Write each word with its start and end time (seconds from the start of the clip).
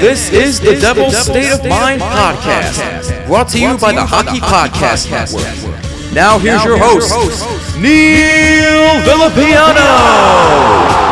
This 0.00 0.30
is 0.32 0.60
the 0.60 0.76
Devil's 0.78 1.16
State 1.16 1.52
of 1.52 1.64
Mind 1.66 2.02
podcast, 2.02 3.26
brought 3.26 3.48
to 3.50 3.60
you 3.60 3.78
by 3.78 3.92
the 3.92 4.04
Hockey 4.04 4.40
Podcast 4.40 5.10
Network. 5.10 6.12
Now 6.12 6.38
here's 6.38 6.64
your 6.64 6.78
host, 6.78 7.10
Neil 7.78 9.00
Villapiano. 9.02 11.05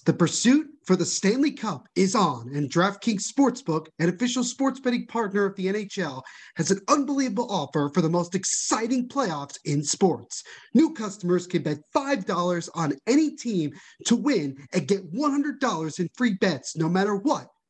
The 0.00 0.12
pursuit 0.12 0.66
for 0.84 0.96
the 0.96 1.04
Stanley 1.04 1.50
Cup 1.50 1.88
is 1.96 2.14
on, 2.14 2.50
and 2.54 2.70
DraftKings 2.70 3.22
Sportsbook, 3.26 3.86
an 3.98 4.08
official 4.08 4.44
sports 4.44 4.80
betting 4.80 5.06
partner 5.06 5.44
of 5.44 5.56
the 5.56 5.66
NHL, 5.66 6.22
has 6.56 6.70
an 6.70 6.80
unbelievable 6.88 7.50
offer 7.50 7.90
for 7.92 8.00
the 8.00 8.08
most 8.08 8.34
exciting 8.34 9.08
playoffs 9.08 9.58
in 9.64 9.82
sports. 9.82 10.42
New 10.74 10.92
customers 10.92 11.46
can 11.46 11.62
bet 11.62 11.78
$5 11.94 12.68
on 12.74 12.94
any 13.06 13.36
team 13.36 13.72
to 14.06 14.16
win 14.16 14.56
and 14.72 14.88
get 14.88 15.12
$100 15.12 16.00
in 16.00 16.08
free 16.14 16.34
bets 16.34 16.76
no 16.76 16.88
matter 16.88 17.16
what, 17.16 17.48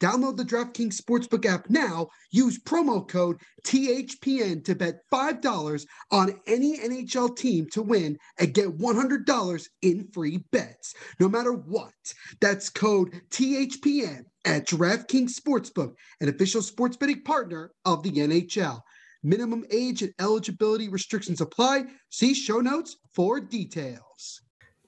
Download 0.00 0.36
the 0.36 0.44
DraftKings 0.44 1.00
Sportsbook 1.00 1.44
app 1.44 1.68
now. 1.68 2.08
Use 2.30 2.58
promo 2.58 3.06
code 3.06 3.40
THPN 3.64 4.64
to 4.64 4.74
bet 4.74 5.00
$5 5.12 5.86
on 6.12 6.40
any 6.46 6.78
NHL 6.78 7.36
team 7.36 7.66
to 7.72 7.82
win 7.82 8.16
and 8.38 8.54
get 8.54 8.78
$100 8.78 9.68
in 9.82 10.08
free 10.12 10.44
bets, 10.52 10.94
no 11.18 11.28
matter 11.28 11.52
what. 11.52 11.92
That's 12.40 12.70
code 12.70 13.20
THPN 13.30 14.24
at 14.44 14.68
DraftKings 14.68 15.32
Sportsbook, 15.32 15.94
an 16.20 16.28
official 16.28 16.62
sports 16.62 16.96
betting 16.96 17.22
partner 17.22 17.72
of 17.84 18.02
the 18.02 18.12
NHL. 18.12 18.80
Minimum 19.24 19.64
age 19.72 20.02
and 20.02 20.14
eligibility 20.20 20.88
restrictions 20.88 21.40
apply. 21.40 21.86
See 22.08 22.34
show 22.34 22.60
notes 22.60 22.96
for 23.12 23.40
details. 23.40 24.42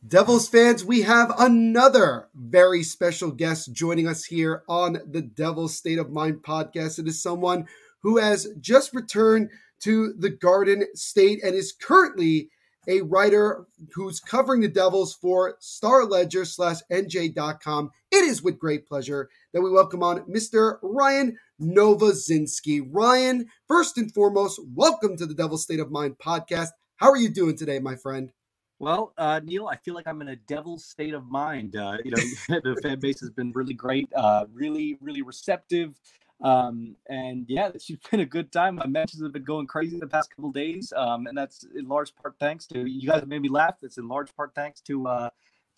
Devils 0.06 0.48
fans, 0.48 0.82
we 0.82 1.02
have 1.02 1.30
another 1.38 2.28
very 2.34 2.82
special 2.82 3.30
guest 3.30 3.74
joining 3.74 4.08
us 4.08 4.24
here 4.24 4.62
on 4.66 4.98
the 5.06 5.20
Devils 5.20 5.76
State 5.76 5.98
of 5.98 6.10
Mind 6.10 6.42
podcast. 6.42 6.98
It 6.98 7.06
is 7.06 7.22
someone 7.22 7.68
who 8.02 8.16
has 8.16 8.48
just 8.62 8.94
returned 8.94 9.50
to 9.80 10.14
the 10.14 10.30
Garden 10.30 10.86
State 10.94 11.44
and 11.44 11.54
is 11.54 11.72
currently 11.72 12.48
a 12.88 13.02
writer 13.02 13.66
who's 13.92 14.20
covering 14.20 14.62
the 14.62 14.68
Devils 14.68 15.12
for 15.12 15.56
Star 15.60 16.06
Ledger 16.06 16.46
slash 16.46 16.78
NJ.com. 16.90 17.90
It 18.10 18.24
is 18.24 18.42
with 18.42 18.58
great 18.58 18.86
pleasure 18.86 19.28
that 19.52 19.60
we 19.60 19.70
welcome 19.70 20.02
on 20.02 20.22
Mr. 20.22 20.78
Ryan 20.82 21.36
Novozinsky. 21.60 22.88
Ryan, 22.90 23.48
first 23.68 23.98
and 23.98 24.10
foremost, 24.14 24.60
welcome 24.74 25.18
to 25.18 25.26
the 25.26 25.34
Devils 25.34 25.62
State 25.62 25.78
of 25.78 25.90
Mind 25.90 26.16
podcast. 26.16 26.68
How 26.96 27.10
are 27.10 27.18
you 27.18 27.28
doing 27.28 27.58
today, 27.58 27.80
my 27.80 27.96
friend? 27.96 28.32
Well, 28.80 29.12
uh, 29.18 29.40
Neil, 29.44 29.68
I 29.68 29.76
feel 29.76 29.92
like 29.92 30.08
I'm 30.08 30.22
in 30.22 30.28
a 30.28 30.36
devil's 30.36 30.86
state 30.86 31.12
of 31.12 31.30
mind. 31.30 31.76
Uh, 31.76 31.98
you 32.02 32.12
know, 32.12 32.22
the 32.64 32.80
fan 32.82 32.98
base 32.98 33.20
has 33.20 33.28
been 33.28 33.52
really 33.52 33.74
great, 33.74 34.10
uh, 34.16 34.46
really, 34.54 34.96
really 35.02 35.20
receptive. 35.20 36.00
Um, 36.40 36.96
and 37.06 37.44
yeah, 37.46 37.70
it's 37.74 37.90
been 38.10 38.20
a 38.20 38.26
good 38.26 38.50
time. 38.50 38.76
My 38.76 38.86
mentions 38.86 39.22
have 39.22 39.34
been 39.34 39.44
going 39.44 39.66
crazy 39.66 40.00
the 40.00 40.06
past 40.06 40.34
couple 40.34 40.50
days. 40.50 40.94
Um, 40.96 41.26
and 41.26 41.36
that's 41.36 41.66
in 41.76 41.88
large 41.88 42.16
part 42.16 42.36
thanks 42.40 42.66
to 42.68 42.86
you 42.88 43.06
guys 43.06 43.26
made 43.26 43.42
me 43.42 43.50
laugh. 43.50 43.76
It's 43.82 43.98
in 43.98 44.08
large 44.08 44.34
part 44.34 44.52
thanks 44.54 44.80
to, 44.82 45.06
uh, 45.06 45.30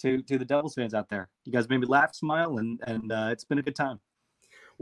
to, 0.03 0.23
to 0.23 0.39
the 0.39 0.45
Devils 0.45 0.77
fans 0.77 0.95
out 0.95 1.09
there. 1.09 1.29
You 1.45 1.53
guys 1.53 1.69
made 1.69 1.81
me 1.81 1.89
laugh, 1.89 2.15
smile, 2.15 2.59
and, 2.59 2.79
and, 2.87 3.11
uh, 3.11 3.31
it's 3.33 3.43
been 3.43 3.59
a 3.59 3.63
good 3.63 3.75
time. 3.75 3.99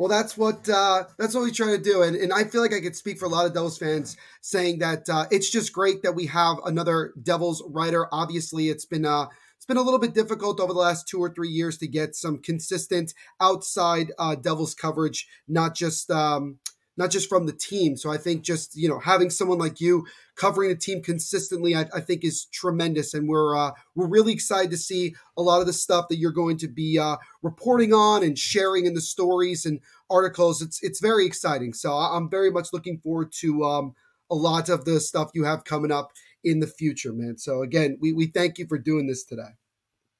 Well, 0.00 0.08
that's 0.08 0.34
what 0.34 0.66
uh, 0.66 1.04
that's 1.18 1.34
what 1.34 1.44
we 1.44 1.50
try 1.50 1.76
to 1.76 1.78
do, 1.78 2.00
and 2.00 2.16
and 2.16 2.32
I 2.32 2.44
feel 2.44 2.62
like 2.62 2.72
I 2.72 2.80
could 2.80 2.96
speak 2.96 3.18
for 3.18 3.26
a 3.26 3.28
lot 3.28 3.44
of 3.44 3.52
Devils 3.52 3.76
fans 3.76 4.16
saying 4.40 4.78
that 4.78 5.06
uh, 5.10 5.26
it's 5.30 5.50
just 5.50 5.74
great 5.74 6.02
that 6.04 6.14
we 6.14 6.24
have 6.24 6.56
another 6.64 7.12
Devils 7.22 7.62
writer. 7.68 8.08
Obviously, 8.10 8.70
it's 8.70 8.86
been 8.86 9.04
uh, 9.04 9.26
it's 9.56 9.66
been 9.66 9.76
a 9.76 9.82
little 9.82 9.98
bit 9.98 10.14
difficult 10.14 10.58
over 10.58 10.72
the 10.72 10.78
last 10.78 11.06
two 11.06 11.18
or 11.20 11.28
three 11.28 11.50
years 11.50 11.76
to 11.76 11.86
get 11.86 12.16
some 12.16 12.38
consistent 12.38 13.12
outside 13.42 14.10
uh, 14.18 14.36
Devils 14.36 14.74
coverage, 14.74 15.28
not 15.46 15.74
just 15.74 16.10
um, 16.10 16.60
not 17.00 17.10
just 17.10 17.30
from 17.30 17.46
the 17.46 17.52
team. 17.54 17.96
So 17.96 18.12
I 18.12 18.18
think 18.18 18.42
just 18.42 18.76
you 18.76 18.86
know 18.86 18.98
having 18.98 19.30
someone 19.30 19.58
like 19.58 19.80
you 19.80 20.06
covering 20.36 20.68
the 20.68 20.76
team 20.76 21.02
consistently, 21.02 21.74
I, 21.74 21.86
I 21.94 22.00
think 22.00 22.24
is 22.24 22.44
tremendous, 22.52 23.14
and 23.14 23.26
we're 23.26 23.56
uh, 23.56 23.72
we're 23.94 24.06
really 24.06 24.34
excited 24.34 24.70
to 24.72 24.76
see 24.76 25.14
a 25.36 25.42
lot 25.42 25.62
of 25.62 25.66
the 25.66 25.72
stuff 25.72 26.08
that 26.08 26.18
you're 26.18 26.30
going 26.30 26.58
to 26.58 26.68
be 26.68 26.98
uh, 26.98 27.16
reporting 27.42 27.94
on 27.94 28.22
and 28.22 28.38
sharing 28.38 28.84
in 28.84 28.92
the 28.92 29.00
stories 29.00 29.64
and 29.64 29.80
articles. 30.10 30.60
It's 30.60 30.82
it's 30.82 31.00
very 31.00 31.24
exciting. 31.24 31.72
So 31.72 31.90
I'm 31.94 32.28
very 32.28 32.50
much 32.50 32.68
looking 32.74 32.98
forward 32.98 33.32
to 33.40 33.64
um, 33.64 33.94
a 34.30 34.34
lot 34.34 34.68
of 34.68 34.84
the 34.84 35.00
stuff 35.00 35.30
you 35.32 35.44
have 35.44 35.64
coming 35.64 35.90
up 35.90 36.12
in 36.44 36.60
the 36.60 36.66
future, 36.66 37.14
man. 37.14 37.38
So 37.38 37.62
again, 37.62 37.96
we 37.98 38.12
we 38.12 38.26
thank 38.26 38.58
you 38.58 38.66
for 38.66 38.76
doing 38.76 39.06
this 39.06 39.24
today. 39.24 39.56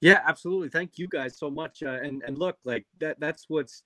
Yeah, 0.00 0.22
absolutely. 0.26 0.70
Thank 0.70 0.96
you 0.96 1.08
guys 1.08 1.37
so 1.37 1.50
much. 1.50 1.82
Uh, 1.82 2.00
and 2.02 2.22
and 2.26 2.38
look, 2.38 2.56
like 2.64 2.87
that 3.00 3.20
that's 3.20 3.44
what's 3.49 3.82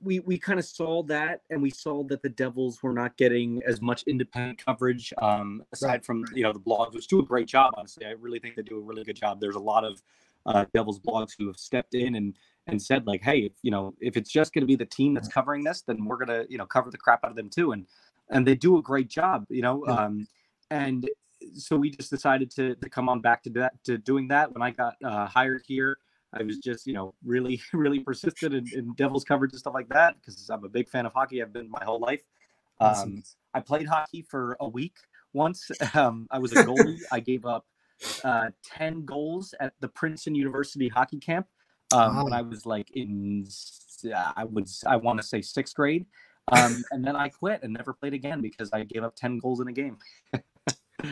we 0.00 0.20
we 0.20 0.38
kind 0.38 0.58
of 0.58 0.64
saw 0.64 1.02
that 1.02 1.42
and 1.50 1.60
we 1.60 1.70
saw 1.70 2.02
that 2.04 2.22
the 2.22 2.28
devils 2.28 2.82
were 2.82 2.92
not 2.92 3.16
getting 3.16 3.62
as 3.66 3.80
much 3.80 4.02
independent 4.04 4.64
coverage 4.64 5.12
um 5.20 5.62
aside 5.72 5.88
Right. 5.88 6.04
from 6.04 6.24
you 6.34 6.42
know 6.42 6.52
the 6.52 6.60
blogs 6.60 6.94
which 6.94 7.06
do 7.08 7.20
a 7.20 7.24
great 7.24 7.46
job 7.46 7.74
honestly 7.76 8.06
i 8.06 8.10
really 8.12 8.38
think 8.38 8.54
they 8.56 8.62
do 8.62 8.78
a 8.78 8.80
really 8.80 9.04
good 9.04 9.16
job 9.16 9.40
there's 9.40 9.56
a 9.56 9.60
lot 9.60 9.84
of 9.84 10.02
uh 10.46 10.64
devils 10.74 10.98
blogs 11.00 11.32
who 11.38 11.46
have 11.46 11.56
stepped 11.58 11.94
in 11.94 12.14
and 12.14 12.34
and 12.66 12.80
said 12.80 13.06
like 13.06 13.22
hey 13.22 13.40
if 13.40 13.52
you 13.62 13.70
know 13.70 13.94
if 14.00 14.16
it's 14.16 14.30
just 14.30 14.52
going 14.54 14.62
to 14.62 14.66
be 14.66 14.76
the 14.76 14.86
team 14.86 15.12
that's 15.14 15.28
covering 15.28 15.62
this 15.64 15.82
then 15.82 16.04
we're 16.04 16.16
going 16.16 16.28
to 16.28 16.46
you 16.50 16.58
know 16.58 16.66
cover 16.66 16.90
the 16.90 16.98
crap 16.98 17.20
out 17.24 17.30
of 17.30 17.36
them 17.36 17.50
too 17.50 17.72
and 17.72 17.86
and 18.30 18.46
they 18.46 18.54
do 18.54 18.78
a 18.78 18.82
great 18.82 19.08
job 19.08 19.44
you 19.50 19.62
know 19.62 19.84
Yeah. 19.86 19.94
um 20.04 20.26
and 20.70 21.08
so 21.54 21.76
we 21.76 21.90
just 21.90 22.08
decided 22.10 22.50
to 22.52 22.74
to 22.76 22.88
come 22.88 23.08
on 23.10 23.20
back 23.20 23.42
to 23.42 23.50
that 23.50 23.72
to 23.84 23.98
doing 23.98 24.28
that. 24.28 24.50
When 24.54 24.62
I 24.62 24.70
got 24.70 24.94
uh, 25.04 25.26
hired 25.26 25.62
here, 25.66 25.98
I 26.34 26.42
was 26.42 26.58
just 26.58 26.86
you 26.86 26.92
know 26.92 27.14
really 27.24 27.60
really 27.72 28.00
persistent 28.00 28.54
in, 28.54 28.66
in 28.72 28.92
Devils 28.94 29.24
coverage 29.24 29.52
and 29.52 29.60
stuff 29.60 29.74
like 29.74 29.88
that 29.90 30.16
because 30.20 30.48
I'm 30.50 30.64
a 30.64 30.68
big 30.68 30.88
fan 30.88 31.06
of 31.06 31.12
hockey. 31.12 31.42
I've 31.42 31.52
been 31.52 31.70
my 31.70 31.84
whole 31.84 32.00
life. 32.00 32.22
Um, 32.80 32.90
awesome. 32.90 33.22
I 33.54 33.60
played 33.60 33.86
hockey 33.86 34.22
for 34.22 34.56
a 34.60 34.68
week 34.68 34.96
once. 35.32 35.70
Um, 35.94 36.26
I 36.30 36.38
was 36.38 36.52
a 36.52 36.56
goalie. 36.64 37.00
I 37.12 37.20
gave 37.20 37.44
up 37.44 37.66
uh, 38.24 38.50
10 38.64 39.04
goals 39.04 39.54
at 39.60 39.74
the 39.80 39.88
Princeton 39.88 40.34
University 40.34 40.88
hockey 40.88 41.18
camp 41.18 41.46
um, 41.92 42.16
wow. 42.16 42.24
when 42.24 42.32
I 42.32 42.42
was 42.42 42.66
like 42.66 42.90
in, 42.92 43.46
I 44.12 44.44
was, 44.44 44.82
I 44.86 44.96
want 44.96 45.20
to 45.20 45.26
say 45.26 45.40
sixth 45.40 45.74
grade. 45.74 46.06
Um, 46.52 46.84
and 46.90 47.04
then 47.04 47.16
I 47.16 47.28
quit 47.28 47.62
and 47.62 47.72
never 47.72 47.92
played 47.92 48.12
again 48.12 48.40
because 48.40 48.70
I 48.72 48.84
gave 48.84 49.02
up 49.02 49.14
10 49.16 49.38
goals 49.38 49.60
in 49.60 49.68
a 49.68 49.72
game. 49.72 49.98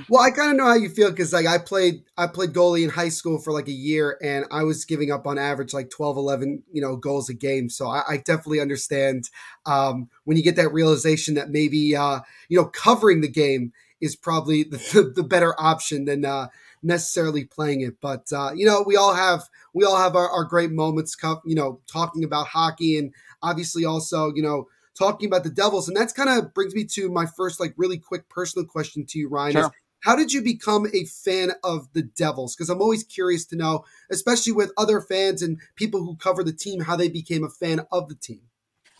well, 0.08 0.22
I 0.22 0.30
kind 0.30 0.50
of 0.50 0.56
know 0.56 0.66
how 0.66 0.74
you 0.74 0.88
feel 0.88 1.10
because 1.10 1.32
like 1.32 1.46
I 1.46 1.58
played, 1.58 2.02
I 2.16 2.26
played 2.26 2.52
goalie 2.52 2.84
in 2.84 2.90
high 2.90 3.08
school 3.08 3.38
for 3.38 3.52
like 3.52 3.68
a 3.68 3.72
year 3.72 4.16
and 4.22 4.46
I 4.50 4.62
was 4.62 4.84
giving 4.84 5.10
up 5.10 5.26
on 5.26 5.38
average 5.38 5.74
like 5.74 5.90
12, 5.90 6.16
11, 6.16 6.62
you 6.72 6.80
know, 6.80 6.96
goals 6.96 7.28
a 7.28 7.34
game. 7.34 7.68
So 7.68 7.88
I, 7.88 8.02
I 8.08 8.16
definitely 8.18 8.60
understand 8.60 9.28
um, 9.66 10.08
when 10.24 10.36
you 10.36 10.42
get 10.42 10.56
that 10.56 10.72
realization 10.72 11.34
that 11.34 11.50
maybe, 11.50 11.96
uh, 11.96 12.20
you 12.48 12.58
know, 12.58 12.66
covering 12.66 13.20
the 13.20 13.28
game 13.28 13.72
is 14.00 14.16
probably 14.16 14.62
the, 14.62 14.76
the, 14.92 15.12
the 15.16 15.22
better 15.22 15.54
option 15.60 16.04
than, 16.04 16.24
uh, 16.24 16.48
necessarily 16.82 17.44
playing 17.44 17.80
it. 17.80 18.00
But 18.00 18.32
uh, 18.32 18.50
you 18.54 18.66
know, 18.66 18.82
we 18.84 18.96
all 18.96 19.14
have 19.14 19.48
we 19.72 19.84
all 19.84 19.96
have 19.96 20.16
our, 20.16 20.28
our 20.28 20.44
great 20.44 20.72
moments. 20.72 21.16
You 21.44 21.54
know, 21.54 21.80
talking 21.86 22.24
about 22.24 22.48
hockey 22.48 22.98
and 22.98 23.14
obviously 23.42 23.84
also 23.84 24.32
you 24.34 24.42
know 24.42 24.66
talking 24.98 25.26
about 25.26 25.44
the 25.44 25.50
Devils, 25.50 25.88
and 25.88 25.96
that's 25.96 26.12
kind 26.12 26.28
of 26.28 26.52
brings 26.54 26.74
me 26.74 26.84
to 26.84 27.10
my 27.10 27.26
first 27.26 27.60
like 27.60 27.74
really 27.76 27.98
quick 27.98 28.28
personal 28.28 28.66
question 28.66 29.04
to 29.06 29.18
you, 29.18 29.28
Ryan. 29.28 29.52
Sure. 29.52 29.64
Is, 29.64 29.70
how 30.00 30.16
did 30.16 30.32
you 30.32 30.42
become 30.42 30.86
a 30.92 31.04
fan 31.04 31.52
of 31.62 31.88
the 31.92 32.02
Devils? 32.02 32.56
Because 32.56 32.68
I'm 32.68 32.82
always 32.82 33.04
curious 33.04 33.44
to 33.46 33.56
know, 33.56 33.84
especially 34.10 34.52
with 34.52 34.72
other 34.76 35.00
fans 35.00 35.42
and 35.42 35.58
people 35.76 36.00
who 36.00 36.16
cover 36.16 36.42
the 36.42 36.52
team, 36.52 36.80
how 36.80 36.96
they 36.96 37.08
became 37.08 37.44
a 37.44 37.48
fan 37.48 37.80
of 37.92 38.08
the 38.08 38.16
team. 38.16 38.40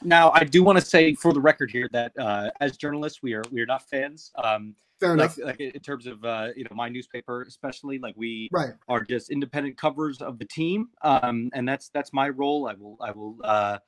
Now, 0.04 0.30
I 0.34 0.44
do 0.44 0.62
want 0.62 0.78
to 0.78 0.84
say 0.84 1.14
for 1.14 1.32
the 1.32 1.40
record 1.40 1.70
here 1.70 1.88
that 1.92 2.12
uh, 2.18 2.50
as 2.60 2.76
journalists, 2.76 3.22
we 3.22 3.34
are 3.34 3.42
we 3.50 3.60
are 3.60 3.66
not 3.66 3.88
fans. 3.88 4.32
Um, 4.42 4.74
Fair 5.00 5.16
like, 5.16 5.36
enough. 5.36 5.58
Like 5.58 5.60
in 5.60 5.80
terms 5.80 6.06
of 6.06 6.24
uh, 6.24 6.48
you 6.56 6.64
know 6.64 6.76
my 6.76 6.88
newspaper, 6.88 7.42
especially 7.42 7.98
like 7.98 8.14
we 8.16 8.48
right. 8.52 8.74
are 8.88 9.02
just 9.02 9.30
independent 9.30 9.76
covers 9.76 10.22
of 10.22 10.38
the 10.38 10.44
team, 10.44 10.90
um, 11.02 11.50
and 11.52 11.68
that's 11.68 11.88
that's 11.88 12.12
my 12.12 12.28
role. 12.28 12.68
I 12.68 12.74
will 12.74 12.96
I 13.00 13.10
will 13.10 13.36
uh, 13.42 13.78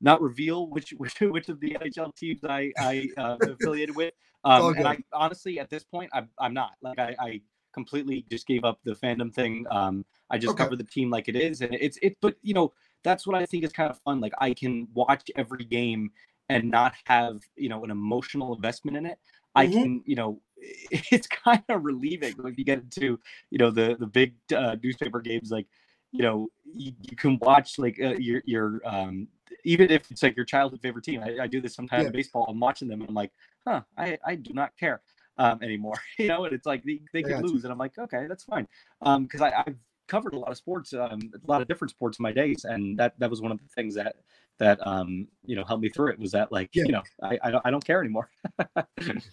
not 0.00 0.20
reveal 0.20 0.68
which 0.68 0.90
which 0.98 1.20
which 1.20 1.48
of 1.48 1.60
the 1.60 1.76
NHL 1.80 2.14
teams 2.16 2.40
I 2.44 2.72
I 2.78 3.08
uh, 3.16 3.36
affiliated 3.42 3.96
with. 3.96 4.14
Um, 4.42 4.74
and 4.76 4.88
I 4.88 4.98
honestly 5.12 5.58
at 5.58 5.68
this 5.68 5.84
point 5.84 6.10
I'm 6.14 6.28
I'm 6.38 6.54
not 6.54 6.72
like 6.82 6.98
I, 6.98 7.14
I 7.20 7.40
completely 7.72 8.24
just 8.30 8.46
gave 8.46 8.64
up 8.64 8.80
the 8.84 8.94
fandom 8.94 9.32
thing. 9.32 9.66
Um, 9.70 10.04
I 10.30 10.38
just 10.38 10.52
okay. 10.52 10.64
cover 10.64 10.76
the 10.76 10.84
team 10.84 11.10
like 11.10 11.28
it 11.28 11.36
is, 11.36 11.60
and 11.60 11.74
it's 11.74 11.98
it. 12.02 12.16
But 12.20 12.36
you 12.42 12.54
know 12.54 12.72
that's 13.02 13.26
what 13.26 13.36
I 13.36 13.46
think 13.46 13.64
is 13.64 13.72
kind 13.72 13.90
of 13.90 13.98
fun. 13.98 14.20
Like 14.20 14.32
I 14.38 14.54
can 14.54 14.88
watch 14.94 15.30
every 15.36 15.64
game 15.64 16.10
and 16.48 16.70
not 16.70 16.94
have 17.04 17.40
you 17.56 17.68
know 17.68 17.84
an 17.84 17.90
emotional 17.90 18.54
investment 18.54 18.96
in 18.96 19.06
it. 19.06 19.18
I 19.54 19.66
mm-hmm. 19.66 19.82
can, 19.82 20.02
you 20.04 20.16
know, 20.16 20.40
it's 20.56 21.26
kind 21.26 21.62
of 21.68 21.84
relieving 21.84 22.34
when 22.40 22.54
you 22.56 22.64
get 22.64 22.80
into, 22.80 23.18
you 23.50 23.58
know, 23.58 23.70
the 23.70 23.96
the 23.98 24.06
big 24.06 24.34
uh, 24.54 24.76
newspaper 24.82 25.20
games. 25.20 25.50
Like, 25.50 25.66
you 26.12 26.22
know, 26.22 26.48
you, 26.64 26.92
you 27.02 27.16
can 27.16 27.38
watch 27.40 27.78
like 27.78 27.98
uh, 28.00 28.14
your 28.18 28.42
your 28.44 28.80
um, 28.84 29.28
even 29.64 29.90
if 29.90 30.10
it's 30.10 30.22
like 30.22 30.36
your 30.36 30.44
childhood 30.44 30.80
favorite 30.80 31.04
team. 31.04 31.22
I, 31.22 31.44
I 31.44 31.46
do 31.46 31.60
this 31.60 31.74
sometimes 31.74 32.02
yeah. 32.02 32.06
in 32.08 32.12
baseball. 32.12 32.46
I'm 32.48 32.60
watching 32.60 32.88
them 32.88 33.00
and 33.00 33.08
I'm 33.08 33.14
like, 33.14 33.32
huh, 33.66 33.82
I 33.96 34.18
I 34.24 34.34
do 34.34 34.52
not 34.52 34.76
care 34.78 35.02
um, 35.38 35.60
anymore. 35.62 35.96
you 36.18 36.28
know, 36.28 36.44
and 36.44 36.54
it's 36.54 36.66
like 36.66 36.82
they, 36.84 37.00
they 37.12 37.22
could 37.22 37.42
lose, 37.42 37.64
and 37.64 37.72
I'm 37.72 37.78
like, 37.78 37.98
okay, 37.98 38.26
that's 38.28 38.44
fine, 38.44 38.66
um 39.02 39.24
because 39.24 39.40
i 39.40 39.52
I've 39.66 39.76
covered 40.08 40.34
a 40.34 40.38
lot 40.38 40.50
of 40.50 40.56
sports, 40.56 40.92
um, 40.92 41.30
a 41.32 41.50
lot 41.50 41.62
of 41.62 41.68
different 41.68 41.92
sports 41.92 42.18
in 42.18 42.24
my 42.24 42.32
days, 42.32 42.64
and 42.64 42.98
that 42.98 43.18
that 43.18 43.30
was 43.30 43.40
one 43.40 43.52
of 43.52 43.58
the 43.58 43.68
things 43.74 43.94
that 43.94 44.16
that 44.60 44.78
um 44.86 45.26
you 45.44 45.56
know 45.56 45.64
helped 45.64 45.82
me 45.82 45.88
through 45.88 46.12
it 46.12 46.18
was 46.18 46.32
that 46.32 46.52
like 46.52 46.70
yeah. 46.72 46.84
you 46.84 46.92
know 46.92 47.02
I 47.22 47.38
I 47.42 47.50
don't, 47.50 47.66
I 47.66 47.70
don't 47.70 47.84
care 47.84 48.00
anymore. 48.00 48.30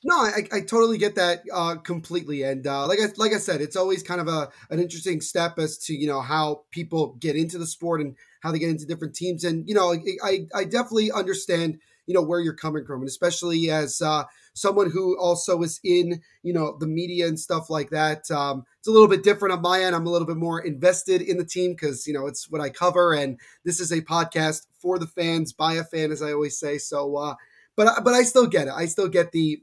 no, 0.03 0.15
I, 0.15 0.47
I 0.51 0.61
totally 0.61 0.97
get 0.97 1.15
that 1.15 1.43
uh, 1.53 1.75
completely, 1.75 2.41
and 2.43 2.65
uh, 2.65 2.87
like 2.87 2.99
I 2.99 3.07
like 3.17 3.33
I 3.33 3.37
said, 3.37 3.61
it's 3.61 3.75
always 3.75 4.01
kind 4.01 4.21
of 4.21 4.27
a 4.27 4.49
an 4.71 4.79
interesting 4.79 5.21
step 5.21 5.59
as 5.59 5.77
to 5.79 5.93
you 5.93 6.07
know 6.07 6.21
how 6.21 6.63
people 6.71 7.17
get 7.19 7.35
into 7.35 7.57
the 7.57 7.67
sport 7.67 8.01
and 8.01 8.15
how 8.41 8.51
they 8.51 8.59
get 8.59 8.69
into 8.69 8.85
different 8.85 9.15
teams, 9.15 9.43
and 9.43 9.67
you 9.67 9.75
know 9.75 9.93
I 10.23 10.47
I 10.55 10.63
definitely 10.63 11.11
understand 11.11 11.79
you 12.07 12.13
know 12.13 12.23
where 12.23 12.39
you're 12.39 12.55
coming 12.55 12.85
from, 12.85 13.01
and 13.01 13.07
especially 13.07 13.69
as 13.69 14.01
uh, 14.01 14.23
someone 14.57 14.89
who 14.89 15.17
also 15.19 15.61
is 15.61 15.79
in 15.83 16.21
you 16.43 16.53
know 16.53 16.77
the 16.79 16.87
media 16.87 17.27
and 17.27 17.39
stuff 17.39 17.69
like 17.69 17.89
that. 17.91 18.29
Um, 18.31 18.63
it's 18.79 18.87
a 18.87 18.91
little 18.91 19.07
bit 19.07 19.23
different 19.23 19.53
on 19.53 19.61
my 19.61 19.81
end. 19.81 19.95
I'm 19.95 20.07
a 20.07 20.09
little 20.09 20.27
bit 20.27 20.37
more 20.37 20.59
invested 20.59 21.21
in 21.21 21.37
the 21.37 21.45
team 21.45 21.71
because 21.71 22.07
you 22.07 22.13
know 22.13 22.27
it's 22.27 22.49
what 22.49 22.61
I 22.61 22.69
cover, 22.69 23.13
and 23.13 23.39
this 23.63 23.79
is 23.79 23.91
a 23.91 24.01
podcast 24.01 24.65
for 24.79 24.99
the 24.99 25.07
fans 25.07 25.53
by 25.53 25.73
a 25.73 25.83
fan, 25.83 26.11
as 26.11 26.21
I 26.21 26.33
always 26.33 26.59
say. 26.59 26.77
So, 26.77 27.15
uh, 27.15 27.35
but 27.75 28.03
but 28.03 28.13
I 28.13 28.23
still 28.23 28.47
get 28.47 28.67
it. 28.67 28.73
I 28.75 28.85
still 28.85 29.07
get 29.07 29.31
the 29.31 29.61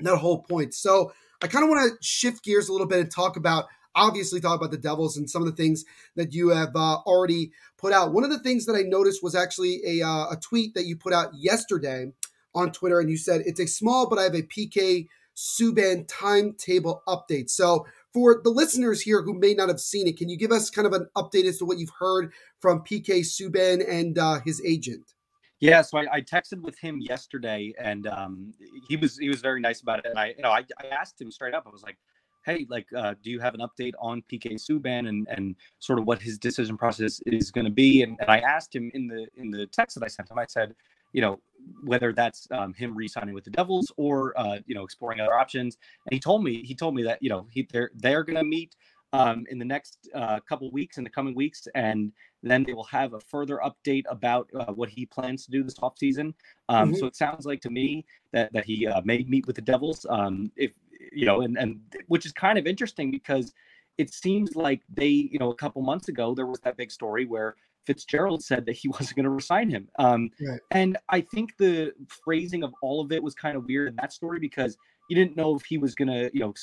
that 0.00 0.16
whole 0.16 0.42
point. 0.42 0.74
So 0.74 1.12
I 1.42 1.46
kind 1.46 1.62
of 1.62 1.70
want 1.70 1.90
to 1.90 2.06
shift 2.06 2.42
gears 2.44 2.68
a 2.68 2.72
little 2.72 2.86
bit 2.86 3.00
and 3.00 3.10
talk 3.10 3.36
about 3.36 3.66
obviously 3.94 4.40
talk 4.40 4.58
about 4.58 4.70
the 4.70 4.78
Devils 4.78 5.16
and 5.16 5.28
some 5.30 5.42
of 5.42 5.46
the 5.46 5.54
things 5.54 5.84
that 6.16 6.32
you 6.32 6.48
have 6.48 6.74
uh, 6.74 6.96
already 7.06 7.52
put 7.78 7.92
out. 7.92 8.12
One 8.12 8.24
of 8.24 8.30
the 8.30 8.40
things 8.40 8.66
that 8.66 8.74
I 8.74 8.82
noticed 8.82 9.22
was 9.22 9.34
actually 9.34 9.80
a, 9.86 10.06
uh, 10.06 10.30
a 10.32 10.36
tweet 10.36 10.74
that 10.74 10.86
you 10.86 10.96
put 10.96 11.12
out 11.12 11.30
yesterday 11.34 12.06
on 12.54 12.72
Twitter, 12.72 13.00
and 13.00 13.10
you 13.10 13.16
said 13.16 13.42
it's 13.46 13.60
a 13.60 13.66
small, 13.66 14.08
but 14.08 14.18
I 14.18 14.22
have 14.22 14.34
a 14.34 14.42
PK 14.42 15.06
Subban 15.36 16.06
timetable 16.08 17.02
update. 17.08 17.50
So 17.50 17.86
for 18.12 18.40
the 18.42 18.50
listeners 18.50 19.00
here 19.00 19.22
who 19.22 19.34
may 19.34 19.54
not 19.54 19.68
have 19.68 19.80
seen 19.80 20.06
it, 20.06 20.16
can 20.16 20.28
you 20.28 20.38
give 20.38 20.52
us 20.52 20.70
kind 20.70 20.86
of 20.86 20.92
an 20.92 21.08
update 21.16 21.44
as 21.44 21.58
to 21.58 21.64
what 21.64 21.78
you've 21.78 21.90
heard 21.98 22.32
from 22.60 22.80
PK 22.80 23.20
Subban 23.20 23.84
and 23.88 24.16
uh, 24.16 24.40
his 24.44 24.62
agent? 24.64 25.14
Yeah, 25.60 25.82
so 25.82 25.98
I, 25.98 26.16
I, 26.16 26.20
texted 26.20 26.60
with 26.60 26.78
him 26.78 27.00
yesterday, 27.00 27.72
and 27.78 28.06
um, 28.06 28.52
he 28.88 28.96
was 28.96 29.16
he 29.16 29.28
was 29.28 29.40
very 29.40 29.60
nice 29.60 29.80
about 29.80 30.00
it. 30.00 30.06
And 30.06 30.18
I, 30.18 30.34
you 30.36 30.42
know, 30.42 30.50
I, 30.50 30.64
I 30.78 30.88
asked 30.88 31.18
him 31.20 31.30
straight 31.30 31.54
up. 31.54 31.64
I 31.66 31.70
was 31.70 31.82
like, 31.82 31.96
"Hey, 32.44 32.66
like, 32.68 32.86
uh, 32.94 33.14
do 33.22 33.30
you 33.30 33.40
have 33.40 33.54
an 33.54 33.60
update 33.60 33.94
on 33.98 34.22
PK 34.30 34.56
Subban 34.56 35.08
and 35.08 35.26
and 35.30 35.56
sort 35.78 35.98
of 35.98 36.06
what 36.06 36.20
his 36.20 36.38
decision 36.38 36.76
process 36.76 37.20
is 37.24 37.50
going 37.50 37.64
to 37.64 37.70
be?" 37.70 38.02
And, 38.02 38.18
and 38.20 38.30
I 38.30 38.40
asked 38.40 38.74
him 38.74 38.90
in 38.94 39.06
the 39.06 39.26
in 39.36 39.50
the 39.50 39.66
text 39.68 39.98
that 39.98 40.04
I 40.04 40.08
sent 40.08 40.30
him. 40.30 40.38
I 40.38 40.46
said, 40.46 40.74
you 41.14 41.22
know, 41.22 41.40
whether 41.84 42.12
that's 42.12 42.46
um, 42.50 42.74
him 42.74 42.94
re-signing 42.94 43.34
with 43.34 43.44
the 43.44 43.50
Devils 43.50 43.90
or 43.96 44.38
uh, 44.38 44.58
you 44.66 44.74
know 44.74 44.84
exploring 44.84 45.20
other 45.20 45.32
options. 45.32 45.78
And 46.06 46.12
he 46.12 46.20
told 46.20 46.44
me 46.44 46.62
he 46.62 46.74
told 46.74 46.94
me 46.94 47.02
that 47.04 47.22
you 47.22 47.30
know 47.30 47.46
he 47.50 47.66
they're 47.72 47.90
they're 47.94 48.24
going 48.24 48.36
to 48.36 48.44
meet 48.44 48.76
um, 49.14 49.46
in 49.48 49.58
the 49.58 49.64
next 49.64 50.08
uh, 50.12 50.40
couple 50.40 50.70
weeks 50.72 50.98
in 50.98 51.04
the 51.04 51.10
coming 51.10 51.34
weeks, 51.34 51.66
and 51.74 52.12
then 52.42 52.64
they 52.64 52.74
will 52.74 52.84
have 52.84 53.14
a 53.14 53.20
further 53.20 53.60
update 53.64 54.02
about 54.10 54.50
uh, 54.58 54.72
what 54.72 54.88
he 54.88 55.06
plans 55.06 55.44
to 55.44 55.52
do 55.52 55.62
this 55.62 55.76
off 55.80 55.96
season. 55.96 56.34
Um, 56.68 56.90
mm-hmm. 56.90 56.98
So 56.98 57.06
it 57.06 57.16
sounds 57.16 57.46
like 57.46 57.60
to 57.62 57.70
me 57.70 58.04
that 58.32 58.52
that 58.52 58.64
he 58.64 58.86
uh, 58.86 59.00
may 59.04 59.24
meet 59.26 59.46
with 59.46 59.56
the 59.56 59.62
Devils. 59.62 60.04
Um, 60.10 60.50
if 60.56 60.72
you 61.12 61.24
know, 61.24 61.42
and 61.42 61.56
and 61.56 61.80
which 62.08 62.26
is 62.26 62.32
kind 62.32 62.58
of 62.58 62.66
interesting 62.66 63.10
because 63.10 63.54
it 63.96 64.12
seems 64.12 64.56
like 64.56 64.82
they 64.92 65.06
you 65.08 65.38
know 65.38 65.52
a 65.52 65.54
couple 65.54 65.80
months 65.80 66.08
ago 66.08 66.34
there 66.34 66.46
was 66.46 66.60
that 66.60 66.76
big 66.76 66.90
story 66.90 67.24
where 67.24 67.54
Fitzgerald 67.86 68.42
said 68.42 68.66
that 68.66 68.76
he 68.76 68.88
wasn't 68.96 69.16
going 69.16 69.24
to 69.24 69.30
resign 69.30 69.70
him. 69.70 69.88
Um, 69.98 70.30
right. 70.46 70.60
And 70.70 70.96
I 71.08 71.20
think 71.20 71.56
the 71.58 71.92
phrasing 72.08 72.62
of 72.62 72.74
all 72.82 73.00
of 73.00 73.12
it 73.12 73.22
was 73.22 73.34
kind 73.34 73.56
of 73.56 73.64
weird 73.66 73.88
in 73.88 73.96
that 73.96 74.12
story 74.12 74.38
because 74.40 74.76
you 75.08 75.16
didn't 75.16 75.36
know 75.36 75.54
if 75.54 75.64
he 75.64 75.78
was 75.78 75.94
going 75.94 76.08
to, 76.08 76.30
you 76.32 76.40
know, 76.40 76.54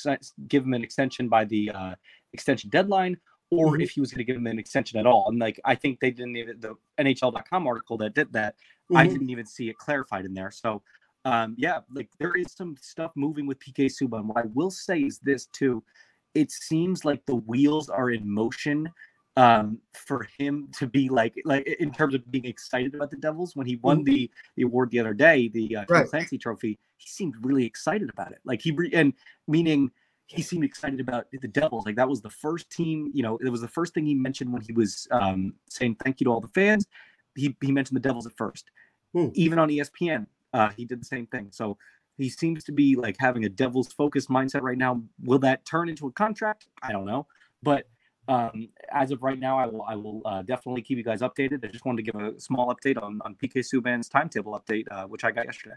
give 0.48 0.64
him 0.64 0.74
an 0.74 0.84
extension 0.84 1.30
by 1.30 1.46
the 1.46 1.72
uh, 1.72 1.96
extension 2.34 2.70
deadline 2.70 3.18
or 3.52 3.74
mm-hmm. 3.74 3.82
if 3.82 3.92
he 3.92 4.00
was 4.00 4.12
going 4.12 4.20
to 4.20 4.24
give 4.24 4.38
him 4.38 4.48
an 4.48 4.58
extension 4.58 4.98
at 4.98 5.06
all. 5.06 5.26
And 5.30 5.38
like, 5.38 5.60
I 5.66 5.76
think 5.76 6.00
they 6.00 6.12
didn't 6.12 6.38
even, 6.38 6.60
the 6.60 6.76
NHL.com 7.00 7.68
article 7.68 7.98
that 7.98 8.16
did 8.16 8.32
that, 8.34 8.56
mm-hmm. 8.56 8.98
I 8.98 9.08
didn't 9.08 9.30
even 9.30 9.46
see 9.46 9.70
it 9.70 9.78
clarified 9.78 10.26
in 10.26 10.34
there. 10.34 10.52
So, 10.52 10.82
um, 11.26 11.56
yeah, 11.58 11.80
like 11.94 12.10
there 12.18 12.36
is 12.36 12.48
some 12.56 12.76
stuff 12.82 13.12
moving 13.16 13.46
with 13.46 13.60
PK 13.60 13.92
Subban. 13.92 14.26
What 14.26 14.38
I 14.38 14.48
will 14.54 14.72
say 14.72 15.00
is 15.00 15.20
this 15.20 15.46
too. 15.48 15.84
It 16.34 16.52
seems 16.52 17.06
like 17.06 17.24
the 17.26 17.36
wheels 17.36 17.90
are 17.90 18.10
in 18.10 18.28
motion 18.28 18.90
um, 19.38 19.80
for 19.94 20.28
him 20.38 20.70
to 20.78 20.88
be 20.88 21.10
like 21.10 21.36
like 21.46 21.66
in 21.80 21.92
terms 21.92 22.14
of 22.14 22.30
being 22.32 22.46
excited 22.46 22.94
about 22.96 23.12
the 23.12 23.18
Devils 23.18 23.56
when 23.56 23.66
he 23.66 23.78
won 23.78 24.00
mm-hmm. 24.00 24.14
the 24.14 24.32
the 24.56 24.64
award 24.64 24.92
the 24.92 25.00
other 25.00 25.14
day, 25.14 25.48
the 25.50 25.78
uh, 25.78 25.86
right. 25.90 26.08
Clancy 26.08 26.38
Trophy. 26.38 26.78
He 26.98 27.08
seemed 27.08 27.36
really 27.42 27.66
excited 27.66 28.10
about 28.10 28.32
it. 28.32 28.40
Like 28.44 28.62
he 28.62 28.72
re- 28.72 28.92
and 28.94 29.14
meaning 29.48 29.92
he 30.28 30.42
seemed 30.42 30.64
excited 30.64 31.00
about 31.00 31.28
the 31.32 31.48
Devils. 31.48 31.86
Like 31.86 31.96
that 31.96 32.08
was 32.08 32.22
the 32.22 32.30
first 32.30 32.70
team. 32.70 33.10
You 33.14 33.24
know, 33.24 33.38
it 33.38 33.50
was 33.50 33.62
the 33.62 33.68
first 33.68 33.94
thing 33.94 34.06
he 34.06 34.16
mentioned 34.16 34.52
when 34.52 34.62
he 34.62 34.74
was 34.74 35.08
um, 35.12 35.54
saying 35.70 35.96
thank 36.04 36.20
you 36.20 36.26
to 36.26 36.32
all 36.32 36.42
the 36.42 36.50
fans. 36.50 36.88
He 37.36 37.56
he 37.62 37.72
mentioned 37.72 37.96
the 37.96 38.02
Devils 38.02 38.28
at 38.28 38.34
first. 38.38 38.70
Mm. 39.16 39.32
Even 39.34 39.60
on 39.60 39.70
ESPN, 39.70 40.28
uh, 40.54 40.70
he 40.70 40.86
did 40.86 41.02
the 41.02 41.06
same 41.06 41.26
thing. 41.28 41.48
So 41.52 41.78
he 42.18 42.30
seems 42.30 42.64
to 42.66 42.72
be 42.72 42.96
like 42.96 43.16
having 43.20 43.46
a 43.46 43.50
Devils 43.50 43.92
focused 43.92 44.30
mindset 44.30 44.62
right 44.62 44.78
now. 44.78 45.02
Will 45.24 45.40
that 45.40 45.66
turn 45.66 45.90
into 45.90 46.08
a 46.08 46.12
contract? 46.12 46.68
I 46.84 46.92
don't 46.92 47.06
know, 47.06 47.28
but 47.64 47.88
um, 48.28 48.70
as 48.92 49.12
of 49.12 49.24
right 49.24 49.40
now, 49.40 49.58
I 49.58 49.66
will 49.66 49.84
I 49.84 49.96
will 49.96 50.22
uh, 50.26 50.42
definitely 50.44 50.82
keep 50.82 50.98
you 50.98 51.04
guys 51.04 51.22
updated. 51.22 51.66
I 51.66 51.68
just 51.68 51.86
wanted 51.86 52.06
to 52.06 52.12
give 52.12 52.22
a 52.22 52.40
small 52.40 52.74
update 52.74 53.02
on 53.02 53.20
on 53.26 53.36
PK 53.36 53.58
Subban's 53.58 54.10
timetable 54.10 54.60
update, 54.60 54.86
uh, 54.92 55.06
which 55.08 55.24
I 55.24 55.32
got 55.32 55.46
yesterday. 55.46 55.76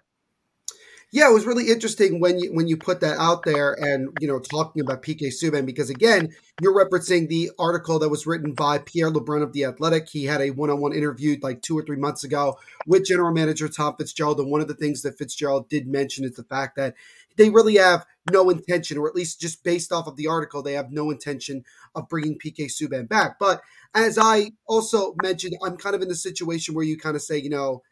Yeah, 1.14 1.30
it 1.30 1.32
was 1.32 1.46
really 1.46 1.70
interesting 1.70 2.18
when 2.18 2.40
you 2.40 2.52
when 2.52 2.66
you 2.66 2.76
put 2.76 3.00
that 3.00 3.18
out 3.18 3.44
there 3.44 3.72
and 3.72 4.08
you 4.20 4.26
know 4.26 4.40
talking 4.40 4.82
about 4.82 5.02
PK 5.02 5.28
Subban 5.28 5.64
because 5.64 5.88
again 5.88 6.34
you're 6.60 6.74
referencing 6.74 7.28
the 7.28 7.52
article 7.56 8.00
that 8.00 8.08
was 8.08 8.26
written 8.26 8.52
by 8.52 8.78
Pierre 8.78 9.12
LeBrun 9.12 9.42
of 9.42 9.52
the 9.52 9.64
Athletic. 9.64 10.08
He 10.08 10.24
had 10.24 10.40
a 10.40 10.50
one-on-one 10.50 10.92
interview 10.92 11.36
like 11.40 11.62
two 11.62 11.78
or 11.78 11.84
three 11.84 11.98
months 11.98 12.24
ago 12.24 12.58
with 12.86 13.06
General 13.06 13.32
Manager 13.32 13.68
Tom 13.68 13.94
Fitzgerald, 13.96 14.40
and 14.40 14.50
one 14.50 14.60
of 14.60 14.66
the 14.66 14.74
things 14.74 15.02
that 15.02 15.16
Fitzgerald 15.16 15.68
did 15.68 15.86
mention 15.86 16.24
is 16.24 16.32
the 16.32 16.42
fact 16.42 16.74
that 16.76 16.94
they 17.36 17.50
really 17.50 17.76
have 17.76 18.04
no 18.30 18.48
intention, 18.50 18.96
or 18.96 19.08
at 19.08 19.14
least 19.14 19.40
just 19.40 19.62
based 19.64 19.92
off 19.92 20.06
of 20.06 20.16
the 20.16 20.26
article, 20.26 20.62
they 20.62 20.72
have 20.72 20.90
no 20.90 21.10
intention 21.10 21.64
of 21.94 22.08
bringing 22.08 22.38
PK 22.38 22.66
Subban 22.66 23.08
back. 23.08 23.38
But 23.38 23.60
as 23.94 24.18
I 24.18 24.52
also 24.66 25.14
mentioned, 25.22 25.54
I'm 25.62 25.76
kind 25.76 25.94
of 25.94 26.02
in 26.02 26.08
the 26.08 26.14
situation 26.14 26.74
where 26.74 26.84
you 26.84 26.96
kind 26.96 27.16
of 27.16 27.22
say, 27.22 27.38
you 27.38 27.50
know 27.50 27.82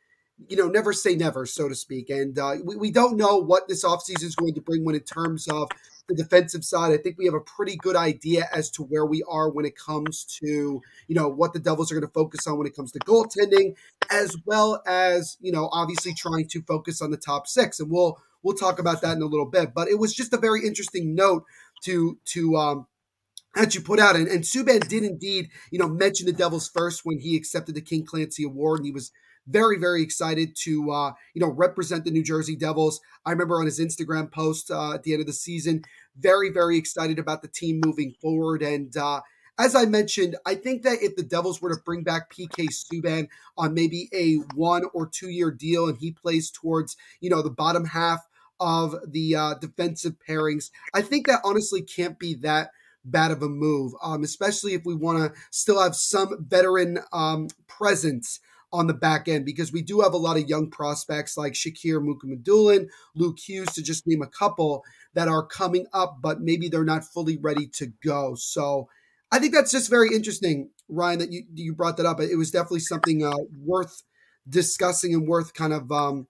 you 0.49 0.57
know, 0.57 0.67
never 0.67 0.93
say 0.93 1.15
never, 1.15 1.47
so 1.47 1.69
to 1.69 1.75
speak. 1.75 2.11
And 2.11 2.39
uh, 2.39 2.57
we, 2.65 2.77
we 2.77 2.91
don't 2.91 3.17
know 3.17 3.37
what 3.37 3.69
this 3.69 3.85
offseason 3.85 4.25
is 4.25 4.37
going 4.37 4.55
to 4.55 4.61
bring 4.61 4.85
when 4.85 4.95
in 4.95 5.03
terms 5.03 5.49
of 5.49 5.69
the 6.09 6.15
defensive 6.15 6.65
side. 6.65 6.93
I 6.93 6.97
think 6.97 7.17
we 7.19 7.27
have 7.27 7.35
a 7.35 7.41
pretty 7.41 7.77
good 7.77 7.97
idea 7.97 8.49
as 8.53 8.71
to 8.73 8.83
where 8.83 9.07
we 9.07 9.23
are 9.29 9.51
when 9.51 9.65
it 9.65 9.77
comes 9.77 10.25
to, 10.41 10.47
you 10.47 11.15
know, 11.15 11.29
what 11.29 11.53
the 11.53 11.61
Devils 11.61 11.93
are 11.93 11.95
going 11.95 12.07
to 12.07 12.13
focus 12.13 12.47
on 12.47 12.59
when 12.59 12.67
it 12.67 12.77
comes 12.77 12.93
to 12.93 12.99
goaltending, 13.01 13.75
as 14.11 14.37
well 14.45 14.83
as, 14.87 15.37
you 15.41 15.53
know, 15.53 15.69
obviously 15.73 16.15
trying 16.15 16.49
to 16.49 16.63
focus 16.63 17.01
on 17.01 17.11
the 17.11 17.17
top 17.17 17.47
six. 17.47 17.79
And 17.79 17.91
we'll 17.91 18.19
we'll 18.43 18.57
talk 18.57 18.79
about 18.79 19.01
that 19.03 19.17
in 19.17 19.23
a 19.23 19.27
little 19.27 19.51
bit. 19.51 19.75
But 19.75 19.89
it 19.89 19.99
was 19.99 20.15
just 20.15 20.33
a 20.33 20.39
very 20.39 20.67
interesting 20.67 21.15
note 21.15 21.45
to 21.85 22.19
to 22.27 22.57
um 22.57 22.87
that 23.55 23.75
you 23.75 23.81
put 23.81 24.01
out. 24.01 24.17
And, 24.17 24.29
and 24.29 24.45
Subban 24.45 24.87
did 24.89 25.03
indeed, 25.03 25.51
you 25.71 25.79
know, 25.79 25.89
mention 25.89 26.27
the 26.27 26.33
Devils 26.33 26.69
first 26.69 27.03
when 27.05 27.19
he 27.19 27.37
accepted 27.37 27.75
the 27.75 27.83
King 27.83 28.05
Clancy 28.05 28.45
Award, 28.45 28.79
and 28.79 28.87
he 28.87 28.93
was 28.93 29.13
very, 29.47 29.79
very 29.79 30.03
excited 30.03 30.55
to 30.57 30.91
uh, 30.91 31.13
you 31.35 31.41
know 31.41 31.51
represent 31.51 32.05
the 32.05 32.11
New 32.11 32.23
Jersey 32.23 32.57
Devils. 32.57 33.01
I 33.27 33.31
remember 33.31 33.59
on 33.59 33.67
his 33.67 33.81
Instagram 33.81 34.31
post 34.31 34.71
uh, 34.71 34.95
at 34.95 35.03
the 35.03 35.13
end 35.13 35.21
of 35.21 35.27
the 35.27 35.33
season, 35.33 35.83
very, 36.17 36.51
very 36.51 36.79
excited 36.79 37.19
about 37.19 37.43
the 37.43 37.49
team 37.49 37.81
moving 37.85 38.15
forward. 38.21 38.63
And 38.63 38.97
uh, 38.97 39.21
as 39.59 39.75
I 39.75 39.85
mentioned, 39.85 40.37
I 40.47 40.55
think 40.55 40.83
that 40.83 41.03
if 41.03 41.17
the 41.17 41.23
Devils 41.23 41.61
were 41.61 41.75
to 41.75 41.83
bring 41.85 42.05
back 42.05 42.33
PK 42.33 42.69
Subban 42.69 43.29
on 43.57 43.75
maybe 43.75 44.09
a 44.15 44.37
one 44.55 44.85
or 44.95 45.07
two 45.07 45.29
year 45.29 45.51
deal, 45.51 45.89
and 45.89 45.99
he 45.99 46.13
plays 46.13 46.51
towards 46.51 46.97
you 47.21 47.31
know 47.31 47.43
the 47.43 47.51
bottom 47.51 47.85
half 47.87 48.21
of 48.63 48.95
the 49.07 49.35
uh, 49.35 49.55
defensive 49.55 50.15
pairings, 50.27 50.71
I 50.95 51.03
think 51.03 51.27
that 51.27 51.41
honestly 51.45 51.83
can't 51.83 52.19
be 52.19 52.35
that 52.37 52.71
bad 53.05 53.33
of 53.33 53.43
a 53.43 53.49
move, 53.49 53.93
um, 54.03 54.23
especially 54.23 54.75
if 54.75 54.83
we 54.85 54.95
want 54.95 55.19
to 55.19 55.41
still 55.51 55.83
have 55.83 55.97
some 55.97 56.47
veteran 56.49 57.01
um, 57.13 57.49
presence 57.67 58.39
on 58.73 58.87
the 58.87 58.95
back 58.95 59.29
end 59.29 59.45
because 59.45 59.73
we 59.73 59.83
do 59.83 60.01
have 60.01 60.15
a 60.15 60.19
lot 60.19 60.37
of 60.37 60.49
young 60.49 60.71
prospects 60.71 61.37
like 61.37 61.53
Shakir 61.53 62.01
Mukhamadullin, 62.01 62.87
Luke 63.15 63.39
Hughes, 63.39 63.73
to 63.75 63.83
just 63.83 64.07
name 64.07 64.23
a 64.23 64.27
couple 64.29 64.85
that 65.15 65.29
are 65.29 65.45
coming 65.45 65.87
up, 65.93 66.19
but 66.23 66.41
maybe 66.41 66.69
they're 66.69 66.85
not 66.85 67.05
fully 67.05 67.37
ready 67.37 67.67
to 67.75 67.93
go. 68.03 68.35
So 68.37 68.89
I 69.31 69.41
think 69.41 69.53
that's 69.53 69.73
just 69.73 69.91
very 69.91 70.15
interesting, 70.15 70.71
Ryan, 70.89 71.19
that 71.19 71.33
you 71.33 71.43
you 71.53 71.75
brought 71.75 71.97
that 71.99 72.07
up. 72.07 72.21
It 72.21 72.37
was 72.37 72.51
definitely 72.51 72.81
something 72.81 73.25
uh, 73.25 73.37
worth 73.59 74.05
discussing 74.49 75.13
and 75.13 75.29
worth 75.29 75.53
kind 75.55 75.73
of 75.73 75.91
um, 75.93 76.29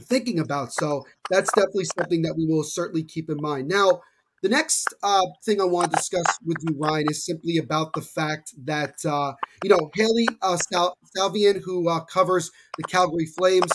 thinking 0.00 0.38
about. 0.38 0.72
So 0.72 1.04
that's 1.30 1.50
definitely 1.52 1.84
something 1.96 2.22
that 2.22 2.34
we 2.36 2.46
will 2.46 2.64
certainly 2.64 3.04
keep 3.04 3.30
in 3.30 3.38
mind. 3.40 3.68
Now, 3.68 4.00
the 4.42 4.48
next 4.48 4.92
uh, 5.02 5.22
thing 5.44 5.60
I 5.60 5.64
want 5.64 5.92
to 5.92 5.96
discuss 5.96 6.26
with 6.44 6.56
you, 6.62 6.74
Ryan, 6.76 7.06
is 7.10 7.24
simply 7.24 7.58
about 7.58 7.92
the 7.92 8.00
fact 8.02 8.52
that, 8.64 8.94
uh, 9.04 9.34
you 9.62 9.70
know, 9.70 9.90
Hailey 9.94 10.26
uh, 10.42 10.56
Sal- 10.56 10.98
Salvian, 11.16 11.62
who 11.62 11.88
uh, 11.88 12.00
covers 12.00 12.50
the 12.76 12.82
Calgary 12.82 13.26
Flames 13.26 13.70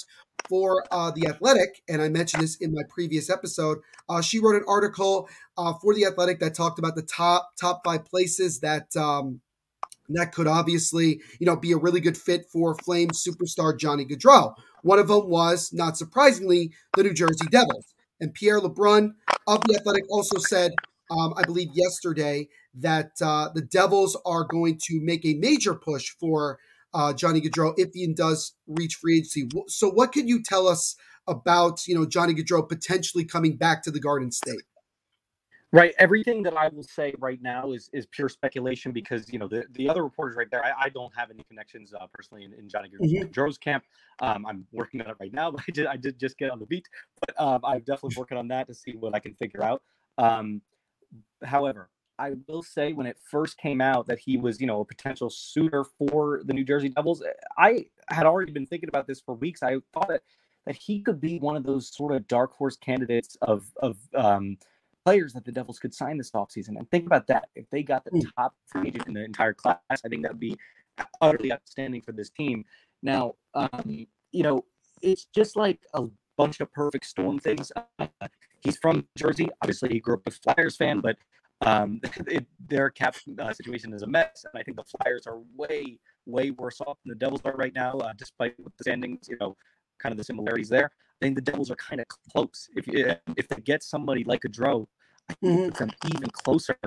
for 0.49 0.83
uh, 0.91 1.11
The 1.11 1.27
Athletic, 1.27 1.81
and 1.87 2.01
I 2.01 2.09
mentioned 2.09 2.43
this 2.43 2.57
in 2.57 2.73
my 2.73 2.83
previous 2.89 3.29
episode, 3.29 3.79
uh, 4.09 4.21
she 4.21 4.39
wrote 4.39 4.55
an 4.55 4.65
article 4.67 5.29
uh, 5.57 5.73
for 5.81 5.93
The 5.93 6.05
Athletic 6.05 6.39
that 6.39 6.53
talked 6.53 6.79
about 6.79 6.95
the 6.95 7.01
top 7.01 7.49
top 7.59 7.81
five 7.85 8.05
places 8.05 8.59
that 8.59 8.95
um, 8.95 9.41
that 10.09 10.31
could 10.31 10.47
obviously, 10.47 11.21
you 11.39 11.45
know, 11.45 11.55
be 11.55 11.71
a 11.71 11.77
really 11.77 11.99
good 11.99 12.17
fit 12.17 12.45
for 12.51 12.75
Flames 12.75 13.23
superstar 13.23 13.77
Johnny 13.77 14.05
Gaudreau. 14.05 14.53
One 14.83 14.99
of 14.99 15.07
them 15.07 15.29
was, 15.29 15.71
not 15.73 15.97
surprisingly, 15.97 16.71
the 16.95 17.03
New 17.03 17.13
Jersey 17.13 17.47
Devils. 17.49 17.93
And 18.19 18.33
Pierre 18.33 18.59
LeBrun 18.59 19.11
of 19.47 19.61
The 19.67 19.75
Athletic 19.79 20.03
also 20.09 20.39
said, 20.39 20.71
um, 21.11 21.33
I 21.37 21.43
believe 21.43 21.69
yesterday, 21.73 22.49
that 22.75 23.11
uh, 23.21 23.49
the 23.53 23.61
Devils 23.61 24.17
are 24.25 24.43
going 24.43 24.79
to 24.87 24.99
make 25.01 25.25
a 25.25 25.35
major 25.35 25.73
push 25.73 26.09
for 26.19 26.59
uh, 26.93 27.13
Johnny 27.13 27.41
Gaudreau 27.41 27.73
if 27.77 27.89
he 27.93 28.11
does 28.13 28.53
reach 28.67 28.95
free 28.95 29.17
agency. 29.17 29.47
So, 29.67 29.89
what 29.89 30.11
can 30.11 30.27
you 30.27 30.41
tell 30.41 30.67
us 30.67 30.95
about 31.27 31.87
you 31.87 31.95
know 31.95 32.05
Johnny 32.05 32.33
Gaudreau 32.33 32.67
potentially 32.67 33.25
coming 33.25 33.57
back 33.57 33.83
to 33.83 33.91
the 33.91 33.99
Garden 33.99 34.31
State? 34.31 34.63
Right. 35.73 35.93
Everything 35.99 36.43
that 36.43 36.55
I 36.55 36.69
will 36.69 36.83
say 36.83 37.13
right 37.19 37.41
now 37.41 37.73
is 37.73 37.89
is 37.91 38.05
pure 38.05 38.29
speculation 38.29 38.93
because 38.93 39.31
you 39.31 39.37
know 39.37 39.49
the, 39.49 39.65
the 39.71 39.89
other 39.89 40.01
reporters 40.01 40.37
right 40.37 40.47
there. 40.49 40.63
I, 40.63 40.85
I 40.85 40.89
don't 40.89 41.13
have 41.17 41.29
any 41.29 41.43
connections 41.43 41.93
uh, 41.93 42.07
personally 42.13 42.45
in, 42.45 42.53
in 42.53 42.69
Johnny 42.69 42.89
mm-hmm. 42.89 43.27
Gaudreau's 43.27 43.57
camp. 43.57 43.83
Um, 44.21 44.45
I'm 44.45 44.65
working 44.71 45.01
on 45.01 45.09
it 45.09 45.17
right 45.19 45.33
now, 45.33 45.51
but 45.51 45.61
I 45.67 45.71
did 45.71 45.85
I 45.87 45.97
did 45.97 46.19
just 46.19 46.37
get 46.37 46.51
on 46.51 46.59
the 46.59 46.65
beat. 46.65 46.87
But 47.19 47.39
um, 47.39 47.61
I'm 47.65 47.79
definitely 47.79 48.15
working 48.17 48.37
on 48.37 48.47
that 48.47 48.67
to 48.67 48.73
see 48.73 48.93
what 48.93 49.13
I 49.13 49.19
can 49.19 49.33
figure 49.33 49.61
out. 49.61 49.81
Um, 50.17 50.61
however, 51.43 51.89
I 52.17 52.31
will 52.47 52.63
say 52.63 52.93
when 52.93 53.05
it 53.05 53.17
first 53.29 53.57
came 53.57 53.81
out 53.81 54.07
that 54.07 54.19
he 54.19 54.37
was 54.37 54.61
you 54.61 54.67
know 54.67 54.79
a 54.79 54.85
potential 54.85 55.29
suitor 55.29 55.83
for 55.83 56.43
the 56.45 56.53
New 56.53 56.63
Jersey 56.63 56.89
Devils, 56.89 57.21
I 57.57 57.87
had 58.07 58.25
already 58.25 58.53
been 58.53 58.65
thinking 58.65 58.87
about 58.87 59.05
this 59.05 59.19
for 59.19 59.35
weeks. 59.35 59.61
I 59.63 59.75
thought 59.93 60.07
that 60.07 60.21
that 60.65 60.77
he 60.77 61.01
could 61.01 61.19
be 61.19 61.39
one 61.39 61.57
of 61.57 61.63
those 61.63 61.93
sort 61.93 62.13
of 62.13 62.25
dark 62.29 62.53
horse 62.53 62.77
candidates 62.77 63.35
of 63.41 63.65
of 63.81 63.97
um, 64.15 64.57
players 65.07 65.31
that 65.31 65.45
the 65.45 65.53
Devils 65.53 65.79
could 65.79 65.93
sign 65.93 66.17
this 66.17 66.31
offseason. 66.31 66.77
And 66.77 66.91
think 66.91 67.05
about 67.05 67.27
that. 67.27 67.47
If 67.55 67.69
they 67.69 67.81
got 67.81 68.03
the 68.03 68.11
hmm. 68.11 68.27
top 68.37 68.53
free 68.65 68.89
agent 68.89 69.07
in 69.07 69.13
the 69.13 69.23
entire 69.23 69.53
class, 69.53 69.79
I 69.89 70.09
think 70.09 70.23
that 70.23 70.33
would 70.33 70.39
be 70.39 70.57
utterly 71.21 71.53
outstanding 71.53 72.01
for 72.01 72.11
this 72.11 72.29
team. 72.29 72.65
Now, 73.01 73.35
um, 73.53 74.05
you 74.33 74.43
know, 74.43 74.65
it's 75.01 75.25
just 75.33 75.55
like 75.55 75.79
a 75.93 76.03
bunch 76.37 76.59
of 76.59 76.73
perfect 76.73 77.05
storm 77.05 77.39
things. 77.39 77.71
Uh, 77.99 78.07
he's 78.59 78.75
from 78.79 79.07
Jersey. 79.17 79.47
Obviously, 79.61 79.87
he 79.93 80.01
grew 80.01 80.15
up 80.15 80.27
a 80.27 80.31
Flyers 80.31 80.75
fan, 80.75 80.99
but 80.99 81.15
um, 81.61 82.01
it, 82.27 82.45
their 82.67 82.89
cap 82.89 83.15
uh, 83.39 83.53
situation 83.53 83.93
is 83.93 84.01
a 84.01 84.07
mess. 84.07 84.43
And 84.51 84.59
I 84.59 84.63
think 84.63 84.75
the 84.75 84.83
Flyers 84.83 85.25
are 85.25 85.39
way, 85.55 85.99
way 86.25 86.51
worse 86.51 86.81
off 86.81 86.97
than 87.05 87.11
the 87.11 87.15
Devils 87.15 87.43
are 87.45 87.55
right 87.55 87.73
now, 87.73 87.93
uh, 87.99 88.11
despite 88.17 88.57
the 88.57 88.71
standings, 88.81 89.29
you 89.29 89.37
know, 89.39 89.55
kind 89.99 90.11
of 90.11 90.17
the 90.17 90.25
similarities 90.25 90.67
there. 90.67 90.91
I 91.21 91.25
think 91.25 91.35
the 91.35 91.41
Devils 91.41 91.71
are 91.71 91.77
kind 91.77 92.01
of 92.01 92.07
close. 92.33 92.67
If 92.75 92.85
if 93.37 93.47
they 93.47 93.61
get 93.61 93.83
somebody 93.83 94.25
like 94.25 94.43
a 94.43 94.49
Gaudreau 94.49 94.85
I 95.29 95.33
think 95.33 95.73
mm-hmm. 95.73 95.83
them 95.83 95.91
even 96.05 96.29
closer 96.31 96.77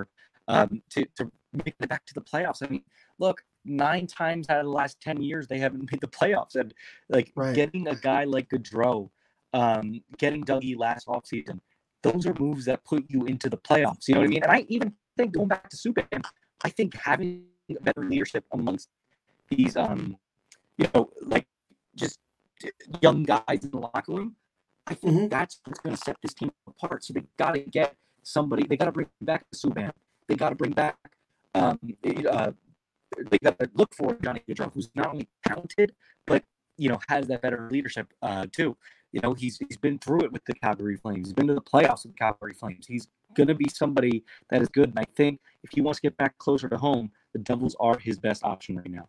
um, 0.49 0.82
to, 0.90 1.06
to 1.16 1.30
make 1.52 1.75
it 1.78 1.88
back 1.88 2.06
to 2.06 2.14
the 2.14 2.20
playoffs. 2.20 2.62
I 2.62 2.68
mean, 2.68 2.82
look, 3.18 3.42
nine 3.64 4.06
times 4.06 4.49
out 4.49 4.59
of 4.59 4.64
the 4.64 4.73
last 4.73 5.00
10 5.00 5.23
years, 5.23 5.47
they 5.47 5.59
haven't 5.59 5.90
made 5.92 6.00
the 6.00 6.09
playoffs. 6.09 6.56
And 6.56 6.75
like 7.09 7.32
right. 7.35 7.54
getting 7.54 7.88
a 7.88 7.94
guy 7.94 8.25
like 8.25 8.49
Gaudreau, 8.49 9.11
um, 9.52 10.02
getting 10.18 10.44
Dougie 10.44 10.78
last 10.78 11.06
offseason, 11.06 11.61
those 12.02 12.26
are 12.26 12.35
moves 12.38 12.64
that 12.64 12.85
put 12.85 13.04
you 13.09 13.26
into 13.26 13.50
the 13.50 13.59
playoffs. 13.59 14.09
You 14.09 14.14
know 14.14 14.20
what 14.20 14.26
I 14.26 14.30
mean? 14.30 14.42
And 14.42 14.52
I 14.52 14.64
even 14.68 14.94
think 15.16 15.32
going 15.32 15.49
back 15.49 15.68
to 15.68 15.76
Subban, 15.76 16.25
I 16.64 16.70
think 16.70 16.94
having 16.97 17.44
better 17.82 18.04
leadership 18.04 18.44
amongst 18.52 18.88
these, 19.49 19.76
um, 19.76 20.16
you 20.78 20.88
know, 20.94 21.11
like 21.20 21.47
just 21.94 22.18
young 23.02 23.25
guys 23.25 23.64
in 23.64 23.70
the 23.70 23.78
locker 23.78 24.12
room, 24.12 24.37
I 24.87 24.94
think 24.94 25.14
mm-hmm. 25.14 25.28
that's 25.28 25.61
what's 25.64 25.80
going 25.80 25.94
to 25.94 26.02
set 26.02 26.16
this 26.23 26.35
team 26.35 26.50
apart. 26.66 27.04
So 27.04 27.12
they 27.12 27.23
got 27.38 27.52
to 27.52 27.61
get 27.61 27.94
somebody. 28.23 28.67
They 28.67 28.77
got 28.77 28.87
to 28.87 28.93
bring 28.93 29.07
back 29.21 29.45
Subban. 29.55 29.93
They 30.29 30.37
got 30.37 30.50
to 30.50 30.55
bring 30.55 30.73
back. 30.73 30.97
Um, 31.55 31.79
uh, 32.05 32.53
they 33.31 33.39
got 33.39 33.59
to 33.59 33.71
look 33.75 33.95
for 33.95 34.17
Johnny 34.23 34.43
Gaudreau, 34.49 34.73
who's 34.73 34.91
not 34.95 35.09
only 35.09 35.29
talented 35.47 35.95
but 36.27 36.45
you 36.77 36.89
know 36.89 36.99
has 37.09 37.27
that 37.27 37.43
better 37.43 37.69
leadership 37.71 38.12
uh, 38.23 38.47
too. 38.53 38.77
You 39.12 39.21
know 39.21 39.35
he's 39.35 39.59
he's 39.59 39.77
been 39.77 39.99
through 39.99 40.23
it 40.23 40.33
with 40.33 40.45
the 40.45 40.55
Calgary 40.55 40.97
Flames. 40.97 41.29
He's 41.29 41.35
been 41.35 41.49
to 41.49 41.55
the 41.55 41.61
playoffs 41.61 42.05
with 42.05 42.12
the 42.12 42.19
Calgary 42.19 42.55
Flames. 42.55 42.87
He's 42.87 43.09
to 43.37 43.55
be 43.55 43.69
somebody 43.69 44.25
that 44.50 44.61
is 44.61 44.69
good. 44.69 44.91
And 44.91 44.99
I 44.99 45.05
think 45.17 45.41
if 45.62 45.71
he 45.73 45.81
wants 45.81 46.00
to 46.00 46.03
get 46.03 46.17
back 46.17 46.37
closer 46.39 46.69
to 46.69 46.77
home, 46.77 47.11
the 47.33 47.39
Devils 47.39 47.77
are 47.81 47.99
his 47.99 48.19
best 48.19 48.45
option 48.45 48.77
right 48.77 48.91
now. 48.91 49.09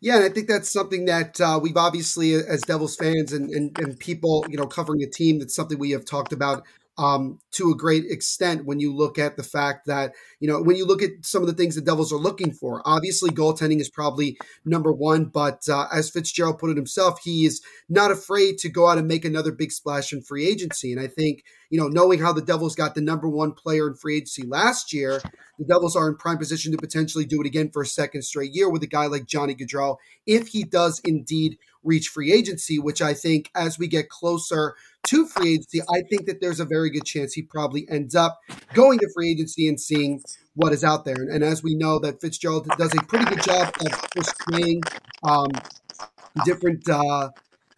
Yeah, 0.00 0.16
and 0.16 0.24
I 0.24 0.28
think 0.28 0.48
that's 0.48 0.70
something 0.70 1.06
that 1.06 1.40
uh, 1.40 1.58
we've 1.62 1.76
obviously, 1.76 2.34
as 2.34 2.62
Devils 2.62 2.96
fans 2.96 3.32
and, 3.32 3.50
and, 3.50 3.78
and 3.78 3.98
people, 3.98 4.44
you 4.48 4.56
know, 4.56 4.66
covering 4.66 5.02
a 5.02 5.06
team, 5.06 5.38
that's 5.38 5.54
something 5.54 5.78
we 5.78 5.90
have 5.92 6.04
talked 6.04 6.32
about 6.32 6.64
um, 6.98 7.38
to 7.52 7.70
a 7.70 7.76
great 7.76 8.04
extent 8.10 8.64
when 8.64 8.80
you 8.80 8.94
look 8.94 9.18
at 9.18 9.36
the 9.36 9.42
fact 9.42 9.86
that, 9.86 10.12
you 10.40 10.48
know, 10.48 10.62
when 10.62 10.76
you 10.76 10.86
look 10.86 11.02
at 11.02 11.10
some 11.22 11.42
of 11.42 11.48
the 11.48 11.54
things 11.54 11.74
the 11.74 11.80
Devils 11.80 12.12
are 12.12 12.18
looking 12.18 12.52
for. 12.52 12.82
Obviously, 12.84 13.30
goaltending 13.30 13.80
is 13.80 13.90
probably 13.90 14.38
number 14.64 14.92
one, 14.92 15.26
but 15.26 15.68
uh, 15.68 15.86
as 15.92 16.10
Fitzgerald 16.10 16.58
put 16.58 16.70
it 16.70 16.76
himself, 16.76 17.20
he 17.22 17.44
is 17.44 17.62
not 17.88 18.10
afraid 18.10 18.58
to 18.58 18.68
go 18.68 18.88
out 18.88 18.98
and 18.98 19.06
make 19.06 19.24
another 19.24 19.52
big 19.52 19.72
splash 19.72 20.12
in 20.12 20.22
free 20.22 20.46
agency. 20.46 20.92
And 20.92 21.00
I 21.00 21.06
think, 21.06 21.44
you 21.70 21.80
know, 21.80 21.88
knowing 21.88 22.20
how 22.20 22.32
the 22.32 22.42
Devils 22.42 22.74
got 22.74 22.94
the 22.94 23.00
number 23.00 23.28
one 23.28 23.52
player 23.52 23.88
in 23.88 23.94
free 23.94 24.16
agency 24.16 24.44
last 24.46 24.92
year, 24.92 25.20
the 25.58 25.64
Devils 25.64 25.96
are 25.96 26.08
in 26.08 26.16
prime 26.16 26.38
position 26.38 26.72
to 26.72 26.78
potentially 26.78 27.24
do 27.24 27.40
it 27.40 27.46
again 27.46 27.70
for 27.70 27.82
a 27.82 27.86
second 27.86 28.22
straight 28.22 28.52
year 28.52 28.70
with 28.70 28.82
a 28.82 28.86
guy 28.86 29.06
like 29.06 29.26
Johnny 29.26 29.54
Gaudreau 29.54 29.96
if 30.26 30.48
he 30.48 30.64
does 30.64 31.00
indeed 31.04 31.58
reach 31.82 32.08
free 32.08 32.32
agency, 32.32 32.78
which 32.78 33.00
I 33.00 33.14
think 33.14 33.50
as 33.54 33.78
we 33.78 33.86
get 33.86 34.08
closer 34.08 34.74
to 35.04 35.26
free 35.26 35.54
agency, 35.54 35.80
I 35.82 36.02
think 36.10 36.26
that 36.26 36.40
there's 36.40 36.60
a 36.60 36.64
very 36.64 36.90
good 36.90 37.04
chance 37.04 37.32
he 37.32 37.42
probably 37.42 37.86
ends 37.88 38.14
up 38.14 38.38
going 38.74 38.98
to 38.98 39.08
free 39.14 39.30
agency 39.30 39.68
and 39.68 39.80
seeing 39.80 40.20
what 40.54 40.72
is 40.72 40.82
out 40.82 41.04
there. 41.04 41.14
And, 41.14 41.44
as 41.44 41.62
we 41.62 41.76
know, 41.76 41.98
that 42.00 42.20
Fitzgerald 42.20 42.68
does 42.76 42.92
a 42.94 43.02
pretty 43.02 43.26
good 43.26 43.42
job 43.42 43.72
of 43.80 44.10
persuading 44.10 44.82
um, 45.22 45.48
different 46.44 46.88
uh, 46.88 47.30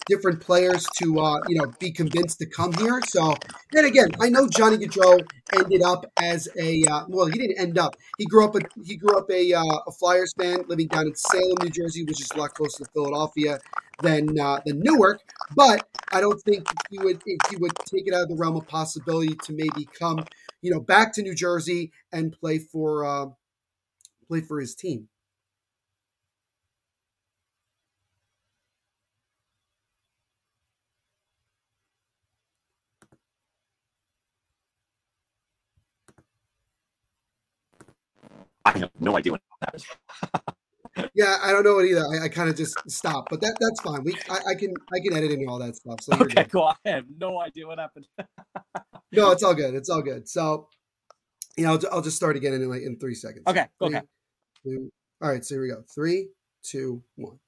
different 0.09 0.41
players 0.41 0.87
to 1.01 1.21
uh, 1.21 1.41
you 1.49 1.59
know 1.59 1.73
be 1.79 1.93
convinced 1.93 2.39
to 2.41 2.47
come 2.47 2.73
here. 2.73 3.01
So 3.09 3.35
then 3.73 3.85
again, 3.85 4.11
I 4.21 4.29
know 4.29 4.49
Johnny 4.49 4.79
Gaudreau 4.79 5.21
ended 5.55 5.83
up 5.83 6.05
as 6.21 6.49
a 6.59 6.85
uh, 6.85 7.05
well, 7.09 7.27
he 7.27 7.39
didn't 7.39 7.61
end 7.61 7.79
up. 7.79 7.95
He 8.19 8.25
grew 8.27 8.45
up 8.45 8.55
a 8.57 8.61
he 8.85 8.97
grew 8.97 9.17
up 9.17 9.31
a, 9.31 9.55
uh, 9.55 9.63
a 9.87 9.93
Flyers 9.93 10.33
fan, 10.39 10.65
living 10.69 10.89
down 10.89 11.07
in 11.07 11.15
Salem, 11.15 11.57
New 11.63 11.71
Jersey, 11.71 12.05
which 12.05 12.21
is 12.21 12.31
a 12.33 12.39
lot 12.39 12.55
closer 12.55 12.85
to 12.85 12.91
Philadelphia 12.93 13.59
than 14.03 14.39
uh, 14.39 14.61
than 14.65 14.81
Newark. 14.81 15.21
But 15.55 15.87
I 16.13 16.21
don't 16.21 16.41
think 16.43 16.67
he 16.91 16.99
would 16.99 17.23
he 17.51 17.57
would 17.57 17.73
take 17.87 18.07
it 18.07 18.15
out 18.15 18.23
of 18.23 18.29
the 18.29 18.37
realm 18.37 18.57
of 18.57 18.67
possibility 18.67 19.35
to 19.45 19.53
maybe 19.53 19.89
come 19.99 20.25
you 20.63 20.71
know 20.73 20.81
back 20.81 21.13
to 21.15 21.23
New 21.23 21.35
Jersey 21.35 21.93
and 22.13 22.33
play 22.33 22.59
for 22.59 23.05
uh, 23.05 23.27
play 24.27 24.41
for 24.41 24.61
his 24.61 24.75
team. 24.75 25.09
I 38.75 38.79
have 38.79 38.91
no 39.01 39.17
idea 39.17 39.33
what 39.33 39.43
happened. 39.63 39.85
yeah, 41.15 41.39
I 41.43 41.53
don't 41.53 41.65
know 41.65 41.79
it 41.79 41.91
either. 41.91 42.05
I, 42.07 42.25
I 42.25 42.29
kind 42.29 42.51
of 42.51 42.57
just 42.57 42.79
stopped, 42.91 43.31
but 43.31 43.41
that 43.41 43.57
that's 43.61 43.81
fine. 43.81 44.05
We 44.05 44.15
I, 44.31 44.51
I, 44.51 44.55
can 44.55 44.75
I 44.93 45.01
can 45.01 45.17
edit 45.17 45.31
in 45.31 45.49
all 45.49 45.59
that 45.59 45.77
stuff. 45.77 46.03
So 46.03 46.17
okay, 46.21 46.45
cool. 46.45 46.73
I 46.85 46.89
have 46.91 47.05
no 47.19 47.41
idea 47.41 47.67
what 47.67 47.79
happened. 47.79 48.07
no, 49.13 49.31
it's 49.31 49.43
all 49.43 49.55
good. 49.55 49.75
It's 49.75 49.89
all 49.89 50.03
good. 50.03 50.29
So, 50.29 50.69
you 51.57 51.65
know, 51.65 51.73
I'll, 51.73 51.81
I'll 51.93 52.03
just 52.03 52.17
start 52.17 52.37
again 52.37 52.53
in 52.53 52.69
like 52.69 52.83
in 52.83 52.99
three 52.99 53.15
seconds. 53.15 53.45
Okay. 53.47 53.67
Three, 53.79 53.89
okay. 53.89 54.07
Two, 54.65 54.93
all 55.23 55.31
right. 55.31 55.45
So 55.45 55.55
here 55.55 55.63
we 55.63 55.69
go. 55.69 55.83
Three, 55.95 56.29
two, 56.63 57.03
one. 57.17 57.39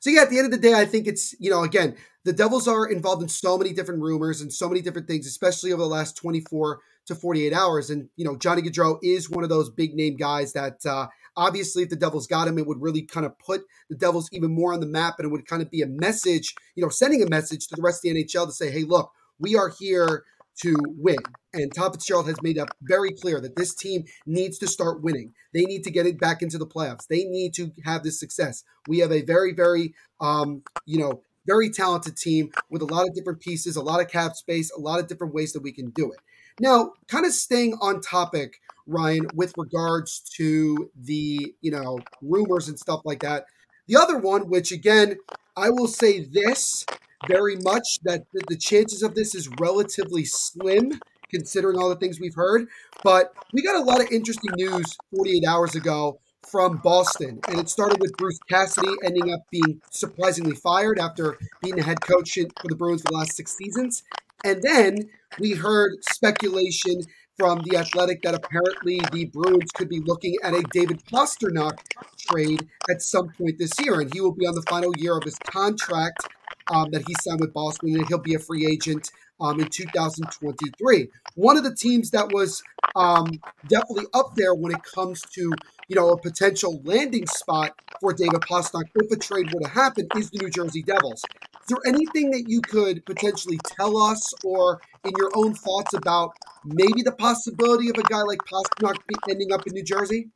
So 0.00 0.10
yeah, 0.10 0.22
at 0.22 0.30
the 0.30 0.38
end 0.38 0.46
of 0.46 0.50
the 0.50 0.58
day, 0.58 0.74
I 0.74 0.86
think 0.86 1.06
it's 1.06 1.34
you 1.38 1.50
know 1.50 1.62
again 1.62 1.96
the 2.24 2.32
Devils 2.32 2.66
are 2.66 2.86
involved 2.86 3.22
in 3.22 3.28
so 3.28 3.56
many 3.56 3.72
different 3.72 4.02
rumors 4.02 4.40
and 4.40 4.52
so 4.52 4.68
many 4.68 4.80
different 4.80 5.06
things, 5.06 5.26
especially 5.26 5.72
over 5.72 5.82
the 5.82 5.88
last 5.88 6.16
24 6.16 6.80
to 7.06 7.14
48 7.14 7.52
hours. 7.52 7.90
And 7.90 8.08
you 8.16 8.24
know 8.24 8.36
Johnny 8.36 8.62
Gaudreau 8.62 8.98
is 9.02 9.30
one 9.30 9.44
of 9.44 9.50
those 9.50 9.70
big 9.70 9.94
name 9.94 10.16
guys 10.16 10.52
that 10.52 10.84
uh, 10.86 11.08
obviously 11.36 11.82
if 11.82 11.88
the 11.88 11.96
Devils 11.96 12.26
got 12.26 12.48
him, 12.48 12.58
it 12.58 12.66
would 12.66 12.80
really 12.80 13.02
kind 13.02 13.26
of 13.26 13.38
put 13.38 13.62
the 13.88 13.96
Devils 13.96 14.28
even 14.32 14.54
more 14.54 14.72
on 14.72 14.80
the 14.80 14.86
map, 14.86 15.14
and 15.18 15.26
it 15.26 15.30
would 15.30 15.46
kind 15.46 15.62
of 15.62 15.70
be 15.70 15.82
a 15.82 15.86
message, 15.86 16.54
you 16.74 16.82
know, 16.82 16.88
sending 16.88 17.22
a 17.22 17.28
message 17.28 17.66
to 17.68 17.76
the 17.76 17.82
rest 17.82 18.04
of 18.04 18.12
the 18.12 18.24
NHL 18.24 18.46
to 18.46 18.52
say, 18.52 18.70
hey, 18.70 18.84
look, 18.84 19.10
we 19.38 19.56
are 19.56 19.72
here 19.78 20.24
to 20.60 20.76
win. 20.98 21.16
And 21.54 21.74
Tom 21.74 21.92
Fitzgerald 21.92 22.26
has 22.28 22.40
made 22.42 22.58
up 22.58 22.68
very 22.82 23.10
clear 23.10 23.40
that 23.40 23.56
this 23.56 23.74
team 23.74 24.04
needs 24.26 24.58
to 24.58 24.66
start 24.66 25.02
winning. 25.02 25.32
They 25.54 25.62
need 25.62 25.82
to 25.84 25.90
get 25.90 26.06
it 26.06 26.20
back 26.20 26.42
into 26.42 26.58
the 26.58 26.66
playoffs. 26.66 27.06
They 27.08 27.24
need 27.24 27.54
to 27.54 27.72
have 27.84 28.02
this 28.02 28.20
success. 28.20 28.62
We 28.86 28.98
have 28.98 29.12
a 29.12 29.22
very, 29.22 29.52
very, 29.52 29.94
um, 30.20 30.62
you 30.86 30.98
know, 30.98 31.22
very 31.46 31.70
talented 31.70 32.16
team 32.16 32.50
with 32.70 32.82
a 32.82 32.86
lot 32.86 33.06
of 33.08 33.14
different 33.14 33.40
pieces, 33.40 33.76
a 33.76 33.82
lot 33.82 34.00
of 34.00 34.08
cap 34.08 34.36
space, 34.36 34.70
a 34.70 34.80
lot 34.80 35.00
of 35.00 35.08
different 35.08 35.34
ways 35.34 35.52
that 35.52 35.62
we 35.62 35.72
can 35.72 35.90
do 35.90 36.12
it. 36.12 36.20
Now, 36.60 36.92
kind 37.08 37.26
of 37.26 37.32
staying 37.32 37.74
on 37.80 38.00
topic, 38.00 38.54
Ryan, 38.86 39.26
with 39.34 39.54
regards 39.56 40.20
to 40.36 40.90
the, 40.96 41.54
you 41.60 41.70
know, 41.70 41.98
rumors 42.20 42.68
and 42.68 42.78
stuff 42.78 43.00
like 43.04 43.20
that. 43.20 43.44
The 43.88 43.96
other 43.96 44.18
one, 44.18 44.48
which 44.48 44.72
again, 44.72 45.16
I 45.56 45.70
will 45.70 45.88
say 45.88 46.24
this 46.24 46.84
very 47.28 47.56
much 47.56 47.98
that 48.04 48.24
the 48.48 48.56
chances 48.56 49.02
of 49.02 49.14
this 49.14 49.34
is 49.34 49.48
relatively 49.60 50.24
slim 50.24 50.98
considering 51.32 51.78
all 51.78 51.88
the 51.88 51.96
things 51.96 52.20
we've 52.20 52.34
heard. 52.34 52.66
But 53.02 53.32
we 53.52 53.62
got 53.62 53.76
a 53.76 53.84
lot 53.84 54.00
of 54.00 54.10
interesting 54.12 54.52
news 54.54 54.96
48 55.16 55.44
hours 55.46 55.74
ago 55.74 56.20
from 56.50 56.78
Boston. 56.78 57.40
And 57.48 57.58
it 57.58 57.68
started 57.68 58.00
with 58.00 58.12
Bruce 58.16 58.38
Cassidy 58.48 58.92
ending 59.04 59.32
up 59.32 59.40
being 59.50 59.80
surprisingly 59.90 60.56
fired 60.56 60.98
after 60.98 61.38
being 61.62 61.76
the 61.76 61.82
head 61.82 62.00
coach 62.00 62.34
for 62.34 62.68
the 62.68 62.76
Bruins 62.76 63.02
for 63.02 63.12
the 63.12 63.18
last 63.18 63.34
six 63.34 63.56
seasons. 63.56 64.02
And 64.44 64.62
then 64.62 65.10
we 65.38 65.52
heard 65.52 65.92
speculation 66.10 67.02
from 67.38 67.60
the 67.64 67.76
Athletic 67.76 68.22
that 68.22 68.34
apparently 68.34 69.00
the 69.12 69.24
Bruins 69.26 69.70
could 69.72 69.88
be 69.88 70.00
looking 70.00 70.36
at 70.42 70.54
a 70.54 70.62
David 70.72 71.02
Pastrnak 71.06 71.78
trade 72.18 72.68
at 72.90 73.02
some 73.02 73.30
point 73.30 73.58
this 73.58 73.72
year, 73.80 74.00
and 74.00 74.12
he 74.12 74.20
will 74.20 74.34
be 74.34 74.46
on 74.46 74.54
the 74.54 74.62
final 74.68 74.92
year 74.96 75.16
of 75.16 75.24
his 75.24 75.38
contract 75.38 76.28
um, 76.70 76.90
that 76.90 77.06
he 77.06 77.14
signed 77.22 77.40
with 77.40 77.52
Boston, 77.52 77.96
and 77.96 78.06
he'll 78.08 78.18
be 78.18 78.34
a 78.34 78.38
free 78.38 78.66
agent 78.70 79.10
um, 79.40 79.60
in 79.60 79.68
2023. 79.68 81.08
One 81.34 81.56
of 81.56 81.64
the 81.64 81.74
teams 81.74 82.10
that 82.10 82.32
was 82.32 82.62
um, 82.94 83.26
definitely 83.68 84.06
up 84.14 84.34
there 84.36 84.54
when 84.54 84.72
it 84.72 84.82
comes 84.82 85.22
to 85.34 85.52
you 85.88 85.96
know 85.96 86.10
a 86.10 86.20
potential 86.20 86.80
landing 86.84 87.26
spot 87.26 87.72
for 88.00 88.12
David 88.12 88.40
Pastrnak 88.42 88.84
if 88.94 89.10
a 89.10 89.16
trade 89.16 89.52
were 89.52 89.60
to 89.60 89.68
happen 89.68 90.06
is 90.16 90.30
the 90.30 90.38
New 90.38 90.50
Jersey 90.50 90.82
Devils. 90.82 91.24
Is 91.62 91.68
there 91.68 91.94
anything 91.94 92.30
that 92.32 92.48
you 92.48 92.60
could 92.60 93.06
potentially 93.06 93.58
tell 93.64 93.96
us, 93.96 94.34
or 94.44 94.80
in 95.04 95.12
your 95.16 95.30
own 95.34 95.54
thoughts 95.54 95.94
about 95.94 96.32
maybe 96.64 97.02
the 97.02 97.12
possibility 97.12 97.88
of 97.88 97.96
a 97.98 98.02
guy 98.02 98.22
like 98.22 98.40
Pastrnak 98.40 98.96
ending 99.30 99.52
up 99.52 99.66
in 99.66 99.74
New 99.74 99.84
Jersey? 99.84 100.30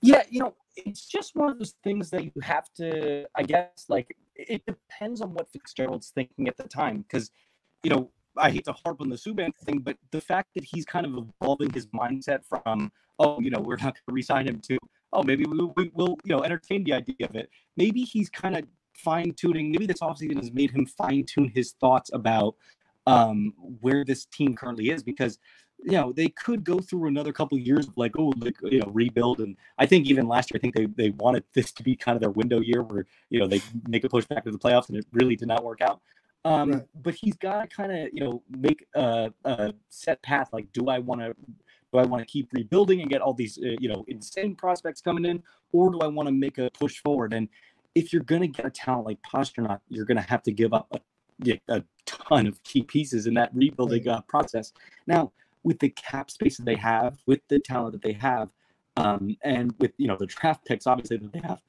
Yeah, 0.00 0.22
you 0.30 0.40
know, 0.40 0.54
it's 0.76 1.06
just 1.06 1.34
one 1.34 1.50
of 1.50 1.58
those 1.58 1.74
things 1.82 2.10
that 2.10 2.24
you 2.24 2.32
have 2.40 2.72
to, 2.76 3.26
I 3.34 3.42
guess, 3.42 3.86
like 3.88 4.16
it 4.36 4.64
depends 4.64 5.20
on 5.20 5.34
what 5.34 5.50
Fitzgerald's 5.50 6.10
thinking 6.10 6.48
at 6.48 6.56
the 6.56 6.68
time. 6.68 7.02
Because, 7.02 7.30
you 7.82 7.90
know, 7.90 8.10
I 8.36 8.50
hate 8.50 8.64
to 8.66 8.72
harp 8.72 9.00
on 9.00 9.10
the 9.10 9.16
Subban 9.16 9.54
thing, 9.64 9.80
but 9.80 9.96
the 10.10 10.20
fact 10.20 10.50
that 10.54 10.64
he's 10.64 10.84
kind 10.84 11.04
of 11.04 11.28
evolving 11.40 11.72
his 11.72 11.86
mindset 11.88 12.44
from, 12.48 12.90
oh, 13.18 13.40
you 13.40 13.50
know, 13.50 13.60
we're 13.60 13.76
not 13.76 13.94
going 13.94 14.06
to 14.08 14.12
resign 14.12 14.46
him 14.46 14.60
to, 14.68 14.78
oh, 15.12 15.22
maybe 15.22 15.44
we, 15.44 15.58
we, 15.76 15.90
will, 15.94 16.16
you 16.24 16.34
know, 16.34 16.42
entertain 16.42 16.84
the 16.84 16.94
idea 16.94 17.26
of 17.28 17.36
it. 17.36 17.50
Maybe 17.76 18.02
he's 18.02 18.30
kind 18.30 18.56
of 18.56 18.64
fine 19.02 19.32
tuning. 19.32 19.70
Maybe 19.70 19.86
this 19.86 20.00
offseason 20.00 20.36
has 20.36 20.52
made 20.52 20.70
him 20.70 20.86
fine 20.86 21.24
tune 21.24 21.50
his 21.54 21.72
thoughts 21.72 22.10
about 22.12 22.56
um, 23.06 23.52
where 23.80 24.04
this 24.04 24.26
team 24.26 24.54
currently 24.54 24.90
is 24.90 25.02
because 25.02 25.38
you 25.84 25.92
know 25.92 26.12
they 26.12 26.28
could 26.28 26.64
go 26.64 26.78
through 26.78 27.08
another 27.08 27.32
couple 27.32 27.58
of 27.58 27.66
years 27.66 27.88
of 27.88 27.96
like 27.96 28.16
oh 28.18 28.32
like 28.38 28.56
you 28.62 28.78
know 28.78 28.90
rebuild 28.92 29.40
and 29.40 29.56
i 29.78 29.86
think 29.86 30.06
even 30.06 30.28
last 30.28 30.50
year 30.50 30.58
i 30.58 30.60
think 30.60 30.74
they, 30.74 30.86
they 30.86 31.10
wanted 31.10 31.42
this 31.54 31.72
to 31.72 31.82
be 31.82 31.96
kind 31.96 32.14
of 32.14 32.20
their 32.20 32.30
window 32.30 32.60
year 32.60 32.82
where 32.82 33.04
you 33.30 33.40
know 33.40 33.46
they 33.46 33.60
make 33.88 34.04
a 34.04 34.08
push 34.08 34.24
back 34.26 34.44
to 34.44 34.50
the 34.50 34.58
playoffs 34.58 34.88
and 34.88 34.98
it 34.98 35.06
really 35.12 35.34
did 35.34 35.48
not 35.48 35.64
work 35.64 35.80
out 35.80 36.00
um 36.44 36.70
right. 36.70 36.82
but 37.02 37.14
he's 37.14 37.36
got 37.36 37.62
to 37.62 37.76
kind 37.76 37.90
of 37.90 38.08
you 38.12 38.20
know 38.20 38.42
make 38.48 38.86
a, 38.94 39.32
a 39.44 39.74
set 39.88 40.22
path 40.22 40.50
like 40.52 40.72
do 40.72 40.88
i 40.88 40.98
want 40.98 41.20
to 41.20 41.34
do 41.92 41.98
i 41.98 42.04
want 42.04 42.20
to 42.20 42.26
keep 42.26 42.48
rebuilding 42.52 43.00
and 43.00 43.10
get 43.10 43.20
all 43.20 43.34
these 43.34 43.58
uh, 43.58 43.74
you 43.80 43.88
know 43.88 44.04
insane 44.08 44.54
prospects 44.54 45.00
coming 45.00 45.24
in 45.24 45.42
or 45.72 45.90
do 45.90 45.98
i 46.00 46.06
want 46.06 46.28
to 46.28 46.32
make 46.32 46.58
a 46.58 46.70
push 46.78 46.98
forward 46.98 47.32
and 47.32 47.48
if 47.94 48.12
you're 48.12 48.22
going 48.22 48.42
to 48.42 48.48
get 48.48 48.66
a 48.66 48.70
talent 48.70 49.06
like 49.06 49.18
Pastrnak, 49.22 49.80
you're 49.88 50.04
going 50.04 50.16
to 50.16 50.28
have 50.28 50.42
to 50.44 50.52
give 50.52 50.72
up 50.72 50.88
a, 50.92 51.60
a 51.68 51.84
ton 52.06 52.46
of 52.46 52.62
key 52.62 52.82
pieces 52.82 53.26
in 53.26 53.34
that 53.34 53.50
rebuilding 53.54 54.08
uh, 54.08 54.20
process. 54.22 54.72
Now, 55.06 55.32
with 55.62 55.78
the 55.78 55.90
cap 55.90 56.30
space 56.30 56.56
that 56.56 56.66
they 56.66 56.76
have, 56.76 57.18
with 57.26 57.40
the 57.48 57.58
talent 57.60 57.92
that 57.92 58.02
they 58.02 58.14
have, 58.14 58.50
um, 58.96 59.36
and 59.42 59.74
with 59.78 59.92
you 59.96 60.06
know 60.06 60.16
the 60.16 60.26
draft 60.26 60.64
picks 60.66 60.86
obviously 60.86 61.16
that 61.16 61.32
they 61.32 61.40
have, 61.40 61.62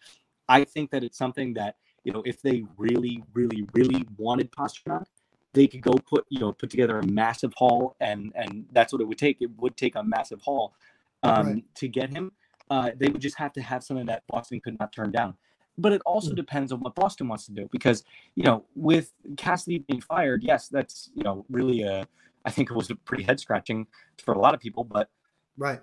I 0.50 0.64
think 0.64 0.92
that 0.92 1.04
it's 1.04 1.18
something 1.18 1.54
that 1.54 1.78
you 2.04 2.12
know 2.12 2.24
if 2.26 2.42
they 2.42 2.64
really, 2.78 3.24
really, 3.34 3.68
really 3.74 4.06
wanted 4.18 4.52
Pastrnak, 4.52 5.06
they 5.54 5.68
could 5.68 5.82
go 5.82 5.94
put 5.94 6.26
you 6.30 6.40
know 6.40 6.52
put 6.52 6.70
together 6.70 7.00
a 7.00 7.06
massive 7.06 7.54
haul, 7.56 7.96
and 8.00 8.32
and 8.36 8.66
that's 8.72 8.92
what 8.92 9.02
it 9.02 9.06
would 9.06 9.18
take. 9.18 9.38
It 9.42 9.52
would 9.58 9.78
take 9.78 9.96
a 9.96 10.04
massive 10.04 10.42
haul 10.42 10.74
um, 11.22 11.48
right. 11.48 11.76
to 11.76 11.88
get 11.88 12.10
him. 12.10 12.32
Uh, 12.70 12.92
they 12.98 13.10
would 13.10 13.22
just 13.22 13.38
have 13.38 13.54
to 13.54 13.62
have 13.62 13.84
something 13.84 14.06
that 14.08 14.24
Boston 14.28 14.60
could 14.60 14.80
not 14.80 14.92
turn 14.92 15.12
down. 15.12 15.36
But 15.78 15.94
it 15.94 16.02
also 16.06 16.32
mm. 16.32 16.36
depends 16.36 16.72
on 16.72 16.80
what 16.82 16.96
Boston 16.96 17.28
wants 17.28 17.46
to 17.48 17.52
do 17.52 17.68
because 17.72 18.04
you 18.36 18.44
know 18.44 18.66
with 18.76 19.12
Cassidy 19.38 19.80
being 19.80 20.02
fired, 20.02 20.44
yes, 20.44 20.68
that's 20.68 21.10
you 21.16 21.24
know 21.24 21.46
really 21.50 21.82
a 21.82 22.08
I 22.46 22.52
think 22.52 22.70
it 22.70 22.76
was 22.76 22.90
a 22.90 22.96
pretty 22.96 23.24
head 23.24 23.40
scratching 23.40 23.88
for 24.24 24.34
a 24.34 24.40
lot 24.40 24.54
of 24.54 24.60
people. 24.60 24.84
But 24.84 25.10
right, 25.58 25.82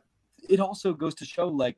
it 0.49 0.61
also 0.61 0.93
goes 0.93 1.15
to 1.17 1.25
show 1.25 1.49
like 1.49 1.77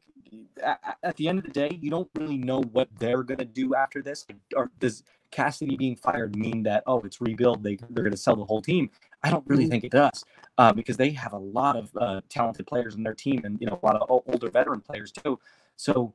at, 0.63 0.99
at 1.03 1.17
the 1.17 1.29
end 1.29 1.39
of 1.39 1.45
the 1.45 1.51
day, 1.51 1.79
you 1.81 1.91
don't 1.91 2.09
really 2.19 2.39
know 2.39 2.61
what 2.61 2.89
they're 2.99 3.23
gonna 3.23 3.45
do 3.45 3.75
after 3.75 4.03
this. 4.03 4.27
Or 4.55 4.71
does 4.79 5.03
Cassidy 5.31 5.77
being 5.77 5.97
fired 5.97 6.37
mean 6.37 6.63
that 6.65 6.83
oh 6.87 7.01
it's 7.01 7.21
rebuild 7.21 7.63
they 7.63 7.79
they're 7.91 8.05
gonna 8.05 8.17
sell 8.17 8.37
the 8.37 8.45
whole 8.45 8.63
team? 8.63 8.91
I 9.23 9.31
don't 9.31 9.47
really 9.47 9.65
mm-hmm. 9.65 9.71
think 9.71 9.85
it 9.85 9.93
does 9.93 10.25
uh, 10.59 10.73
because 10.73 10.97
they 10.97 11.11
have 11.11 11.33
a 11.33 11.39
lot 11.39 11.77
of 11.77 11.91
uh, 11.97 12.21
talented 12.29 12.67
players 12.67 12.97
in 12.97 13.03
their 13.03 13.15
team 13.15 13.43
and 13.45 13.59
you 13.61 13.67
know 13.67 13.79
a 13.83 13.87
lot 13.87 13.97
of 13.97 14.23
older 14.27 14.51
veteran 14.51 14.81
players 14.81 15.13
too. 15.13 15.39
So 15.77 16.13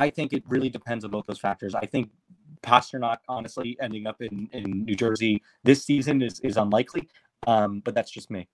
I 0.00 0.10
think 0.10 0.32
it 0.32 0.42
really 0.48 0.68
depends 0.68 1.04
on 1.04 1.10
both 1.10 1.26
those 1.26 1.38
factors. 1.38 1.74
I 1.74 1.86
think 1.86 2.10
Pastrnak, 2.62 3.18
honestly, 3.28 3.76
ending 3.80 4.06
up 4.06 4.20
in, 4.20 4.48
in 4.52 4.84
New 4.84 4.96
Jersey 4.96 5.42
this 5.62 5.84
season 5.84 6.22
is, 6.22 6.40
is 6.40 6.56
unlikely. 6.56 7.08
Um, 7.46 7.80
but 7.84 7.94
that's 7.94 8.10
just 8.10 8.30
me. 8.30 8.48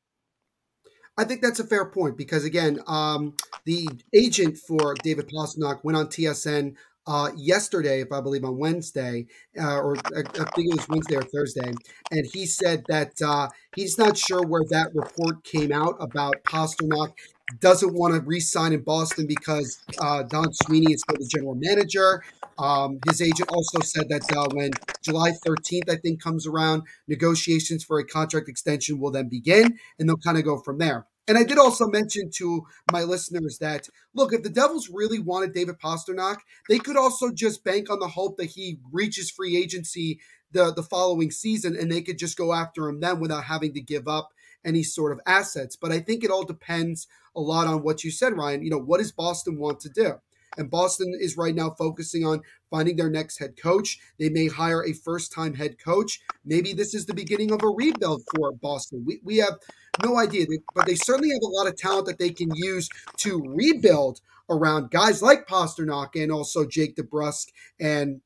I 1.16 1.24
think 1.24 1.42
that's 1.42 1.60
a 1.60 1.66
fair 1.66 1.84
point 1.84 2.16
because 2.16 2.44
again, 2.44 2.80
um, 2.86 3.34
the 3.64 3.88
agent 4.14 4.56
for 4.58 4.94
David 5.02 5.28
Pastrnak 5.28 5.84
went 5.84 5.98
on 5.98 6.06
TSN 6.06 6.76
uh, 7.06 7.30
yesterday, 7.36 8.00
if 8.00 8.12
I 8.12 8.20
believe 8.20 8.44
on 8.44 8.58
Wednesday, 8.58 9.26
uh, 9.58 9.80
or 9.80 9.96
I, 9.96 10.22
think 10.22 10.68
it 10.68 10.76
was 10.76 10.88
Wednesday 10.88 11.16
or 11.16 11.22
Thursday, 11.22 11.72
and 12.10 12.26
he 12.32 12.46
said 12.46 12.84
that 12.88 13.12
uh, 13.24 13.48
he's 13.74 13.98
not 13.98 14.16
sure 14.16 14.42
where 14.42 14.64
that 14.70 14.94
report 14.94 15.42
came 15.42 15.72
out 15.72 15.96
about 15.98 16.44
Pastrnak 16.44 17.12
doesn't 17.58 17.94
want 17.94 18.14
to 18.14 18.20
re-sign 18.20 18.72
in 18.72 18.82
Boston 18.82 19.26
because 19.26 19.82
uh, 20.00 20.22
Don 20.24 20.52
Sweeney 20.52 20.92
is 20.92 21.00
still 21.00 21.16
the 21.18 21.28
general 21.28 21.56
manager. 21.56 22.22
Um, 22.58 22.98
his 23.06 23.22
agent 23.22 23.48
also 23.50 23.80
said 23.80 24.08
that 24.10 24.36
uh, 24.36 24.46
when 24.52 24.70
July 25.02 25.32
13th, 25.46 25.88
I 25.90 25.96
think, 25.96 26.22
comes 26.22 26.46
around, 26.46 26.82
negotiations 27.08 27.82
for 27.84 27.98
a 27.98 28.06
contract 28.06 28.48
extension 28.48 29.00
will 29.00 29.10
then 29.10 29.28
begin, 29.28 29.78
and 29.98 30.08
they'll 30.08 30.16
kind 30.18 30.38
of 30.38 30.44
go 30.44 30.58
from 30.58 30.78
there. 30.78 31.06
And 31.28 31.38
I 31.38 31.44
did 31.44 31.58
also 31.58 31.86
mention 31.86 32.30
to 32.36 32.66
my 32.90 33.04
listeners 33.04 33.58
that 33.60 33.88
look, 34.14 34.32
if 34.32 34.42
the 34.42 34.48
Devils 34.48 34.90
really 34.92 35.20
wanted 35.20 35.52
David 35.52 35.76
Pastrnak, 35.78 36.38
they 36.68 36.78
could 36.78 36.96
also 36.96 37.30
just 37.30 37.62
bank 37.62 37.88
on 37.88 38.00
the 38.00 38.08
hope 38.08 38.36
that 38.38 38.46
he 38.46 38.80
reaches 38.90 39.30
free 39.30 39.56
agency 39.56 40.18
the 40.50 40.72
the 40.74 40.82
following 40.82 41.30
season, 41.30 41.76
and 41.76 41.90
they 41.90 42.02
could 42.02 42.18
just 42.18 42.36
go 42.36 42.52
after 42.52 42.88
him 42.88 43.00
then 43.00 43.20
without 43.20 43.44
having 43.44 43.72
to 43.74 43.80
give 43.80 44.08
up 44.08 44.30
any 44.64 44.82
sort 44.82 45.12
of 45.12 45.20
assets. 45.26 45.76
But 45.76 45.92
I 45.92 46.00
think 46.00 46.24
it 46.24 46.30
all 46.30 46.44
depends 46.44 47.06
a 47.34 47.40
lot 47.40 47.66
on 47.66 47.82
what 47.82 48.04
you 48.04 48.10
said, 48.10 48.36
Ryan. 48.36 48.62
You 48.62 48.70
know, 48.70 48.78
what 48.78 48.98
does 48.98 49.12
Boston 49.12 49.58
want 49.58 49.80
to 49.80 49.88
do? 49.88 50.14
And 50.56 50.70
Boston 50.70 51.12
is 51.18 51.36
right 51.36 51.54
now 51.54 51.70
focusing 51.70 52.24
on 52.24 52.42
finding 52.70 52.96
their 52.96 53.10
next 53.10 53.38
head 53.38 53.56
coach. 53.56 53.98
They 54.18 54.28
may 54.28 54.48
hire 54.48 54.84
a 54.84 54.92
first 54.92 55.32
time 55.32 55.54
head 55.54 55.76
coach. 55.82 56.20
Maybe 56.44 56.72
this 56.72 56.94
is 56.94 57.06
the 57.06 57.14
beginning 57.14 57.52
of 57.52 57.62
a 57.62 57.68
rebuild 57.68 58.22
for 58.34 58.52
Boston. 58.52 59.04
We, 59.06 59.20
we 59.24 59.36
have 59.38 59.54
no 60.02 60.18
idea, 60.18 60.46
but 60.74 60.86
they 60.86 60.96
certainly 60.96 61.30
have 61.30 61.42
a 61.42 61.46
lot 61.46 61.68
of 61.68 61.76
talent 61.76 62.06
that 62.06 62.18
they 62.18 62.30
can 62.30 62.50
use 62.54 62.88
to 63.18 63.42
rebuild 63.46 64.20
around 64.48 64.90
guys 64.90 65.22
like 65.22 65.46
Pastrnak 65.46 66.20
and 66.20 66.32
also 66.32 66.66
Jake 66.66 66.96
DeBrusk 66.96 67.46
and 67.78 68.20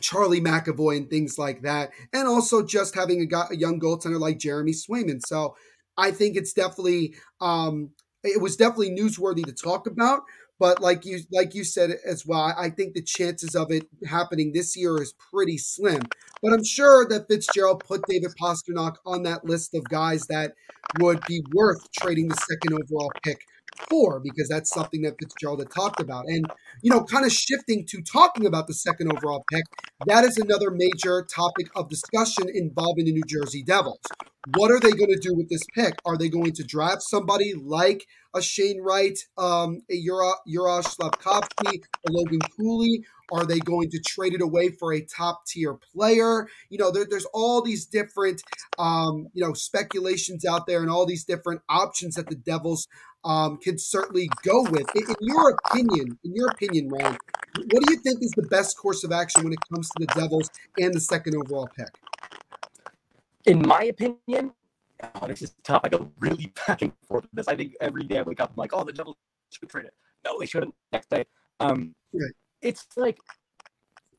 Charlie 0.00 0.40
McAvoy 0.40 0.96
and 0.96 1.10
things 1.10 1.38
like 1.38 1.62
that, 1.62 1.90
and 2.12 2.28
also 2.28 2.64
just 2.64 2.94
having 2.94 3.20
a, 3.20 3.26
guy, 3.26 3.46
a 3.50 3.56
young 3.56 3.80
goaltender 3.80 4.20
like 4.20 4.38
Jeremy 4.38 4.72
Swayman. 4.72 5.20
So 5.26 5.56
I 5.96 6.10
think 6.10 6.36
it's 6.36 6.52
definitely 6.52 7.14
um, 7.40 7.90
it 8.22 8.40
was 8.40 8.56
definitely 8.56 8.90
newsworthy 8.90 9.44
to 9.44 9.52
talk 9.52 9.86
about. 9.86 10.22
But 10.58 10.80
like 10.80 11.04
you 11.04 11.20
like 11.30 11.54
you 11.54 11.64
said 11.64 11.98
as 12.06 12.24
well, 12.26 12.54
I 12.56 12.70
think 12.70 12.94
the 12.94 13.02
chances 13.02 13.54
of 13.54 13.70
it 13.70 13.86
happening 14.08 14.52
this 14.52 14.74
year 14.74 15.00
is 15.00 15.12
pretty 15.30 15.58
slim. 15.58 16.02
But 16.42 16.54
I'm 16.54 16.64
sure 16.64 17.06
that 17.08 17.28
Fitzgerald 17.28 17.84
put 17.86 18.02
David 18.08 18.32
Pastrnak 18.40 18.96
on 19.04 19.22
that 19.24 19.44
list 19.44 19.74
of 19.74 19.84
guys 19.84 20.22
that 20.28 20.54
would 20.98 21.20
be 21.28 21.42
worth 21.52 21.90
trading 21.92 22.28
the 22.28 22.36
second 22.36 22.72
overall 22.72 23.12
pick 23.22 23.40
for 23.88 24.20
because 24.20 24.48
that's 24.48 24.70
something 24.70 25.02
that 25.02 25.16
Fitzgerald 25.18 25.60
had 25.60 25.70
talked 25.70 26.00
about. 26.00 26.24
And, 26.26 26.46
you 26.82 26.90
know, 26.90 27.04
kind 27.04 27.24
of 27.24 27.32
shifting 27.32 27.86
to 27.86 28.02
talking 28.02 28.46
about 28.46 28.66
the 28.66 28.74
second 28.74 29.12
overall 29.12 29.44
pick, 29.52 29.64
that 30.06 30.24
is 30.24 30.38
another 30.38 30.70
major 30.70 31.26
topic 31.34 31.68
of 31.74 31.88
discussion 31.88 32.48
involving 32.52 33.06
the 33.06 33.12
New 33.12 33.24
Jersey 33.26 33.62
Devils. 33.62 34.00
What 34.54 34.70
are 34.70 34.78
they 34.78 34.92
going 34.92 35.10
to 35.10 35.18
do 35.20 35.34
with 35.34 35.48
this 35.48 35.62
pick? 35.74 35.94
Are 36.04 36.16
they 36.16 36.28
going 36.28 36.52
to 36.52 36.62
draft 36.62 37.02
somebody 37.02 37.54
like 37.54 38.06
a 38.34 38.40
Shane 38.40 38.80
Wright, 38.80 39.18
um, 39.36 39.80
a 39.90 39.94
Ura, 39.94 40.34
Juraj 40.48 40.84
Slafkovsky, 40.84 41.82
a 42.06 42.12
Logan 42.12 42.40
Cooley? 42.56 43.04
Are 43.32 43.44
they 43.44 43.58
going 43.58 43.90
to 43.90 43.98
trade 44.00 44.34
it 44.34 44.40
away 44.40 44.70
for 44.70 44.92
a 44.92 45.00
top 45.00 45.46
tier 45.46 45.74
player? 45.74 46.48
You 46.68 46.78
know, 46.78 46.90
there, 46.90 47.06
there's 47.08 47.26
all 47.32 47.62
these 47.62 47.86
different, 47.86 48.42
um, 48.78 49.28
you 49.32 49.44
know, 49.44 49.52
speculations 49.52 50.44
out 50.44 50.66
there 50.66 50.80
and 50.80 50.90
all 50.90 51.06
these 51.06 51.24
different 51.24 51.60
options 51.68 52.14
that 52.14 52.28
the 52.28 52.36
Devils 52.36 52.86
um, 53.24 53.58
can 53.58 53.78
certainly 53.78 54.30
go 54.42 54.62
with. 54.70 54.86
In, 54.94 55.02
in, 55.02 55.16
your 55.20 55.50
opinion, 55.50 56.18
in 56.24 56.34
your 56.34 56.48
opinion, 56.48 56.88
Ryan, 56.88 57.18
what 57.56 57.84
do 57.84 57.92
you 57.92 57.98
think 58.00 58.22
is 58.22 58.30
the 58.36 58.46
best 58.48 58.78
course 58.78 59.02
of 59.02 59.12
action 59.12 59.42
when 59.42 59.52
it 59.52 59.58
comes 59.72 59.88
to 59.90 60.06
the 60.06 60.20
Devils 60.20 60.48
and 60.78 60.94
the 60.94 61.00
second 61.00 61.34
overall 61.36 61.68
pick? 61.76 61.88
In 63.46 63.66
my 63.66 63.84
opinion, 63.84 64.52
oh, 65.14 65.26
this 65.26 65.42
is 65.42 65.54
tough. 65.64 65.80
I 65.84 65.88
go 65.88 66.10
really 66.20 66.52
back 66.66 66.82
and 66.82 66.92
forth 67.08 67.24
with 67.24 67.32
this. 67.32 67.48
I 67.48 67.56
think 67.56 67.74
every 67.80 68.04
day 68.04 68.18
I 68.18 68.22
wake 68.22 68.40
up, 68.40 68.50
I'm 68.50 68.56
like, 68.56 68.72
oh, 68.72 68.84
the 68.84 68.92
Devils 68.92 69.16
should 69.50 69.68
trade 69.68 69.86
it. 69.86 69.94
No, 70.24 70.38
they 70.38 70.46
shouldn't. 70.46 70.74
Next 70.92 71.10
day, 71.10 71.24
um, 71.60 71.94
right. 72.12 72.32
It's 72.62 72.86
like 72.96 73.18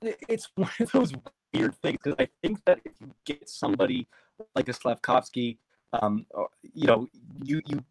it's 0.02 0.50
one 0.56 0.70
of 0.80 0.92
those 0.92 1.14
weird 1.54 1.76
things 1.82 2.00
because 2.04 2.16
I 2.20 2.28
think 2.42 2.64
that 2.66 2.80
if 2.86 2.94
you 3.00 3.12
get 3.26 3.50
somebody 3.50 4.08
like 4.56 4.68
a 4.70 4.74
Slafkovsky, 4.74 5.58
um, 5.94 6.26
you 6.74 6.88
know, 6.88 7.08
you 7.44 7.62
you 7.66 7.84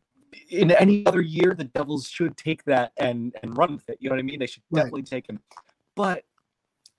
in 0.50 0.70
any 0.70 1.04
other 1.06 1.22
year, 1.22 1.54
the 1.54 1.64
Devils 1.64 2.08
should 2.08 2.36
take 2.36 2.64
that 2.64 2.92
and 2.96 3.34
and 3.42 3.56
run 3.56 3.74
with 3.74 3.88
it. 3.88 3.98
You 4.00 4.08
know 4.08 4.16
what 4.16 4.20
I 4.20 4.24
mean? 4.24 4.38
They 4.38 4.46
should 4.46 4.62
right. 4.70 4.82
definitely 4.82 5.02
take 5.02 5.28
him. 5.28 5.40
But 5.94 6.24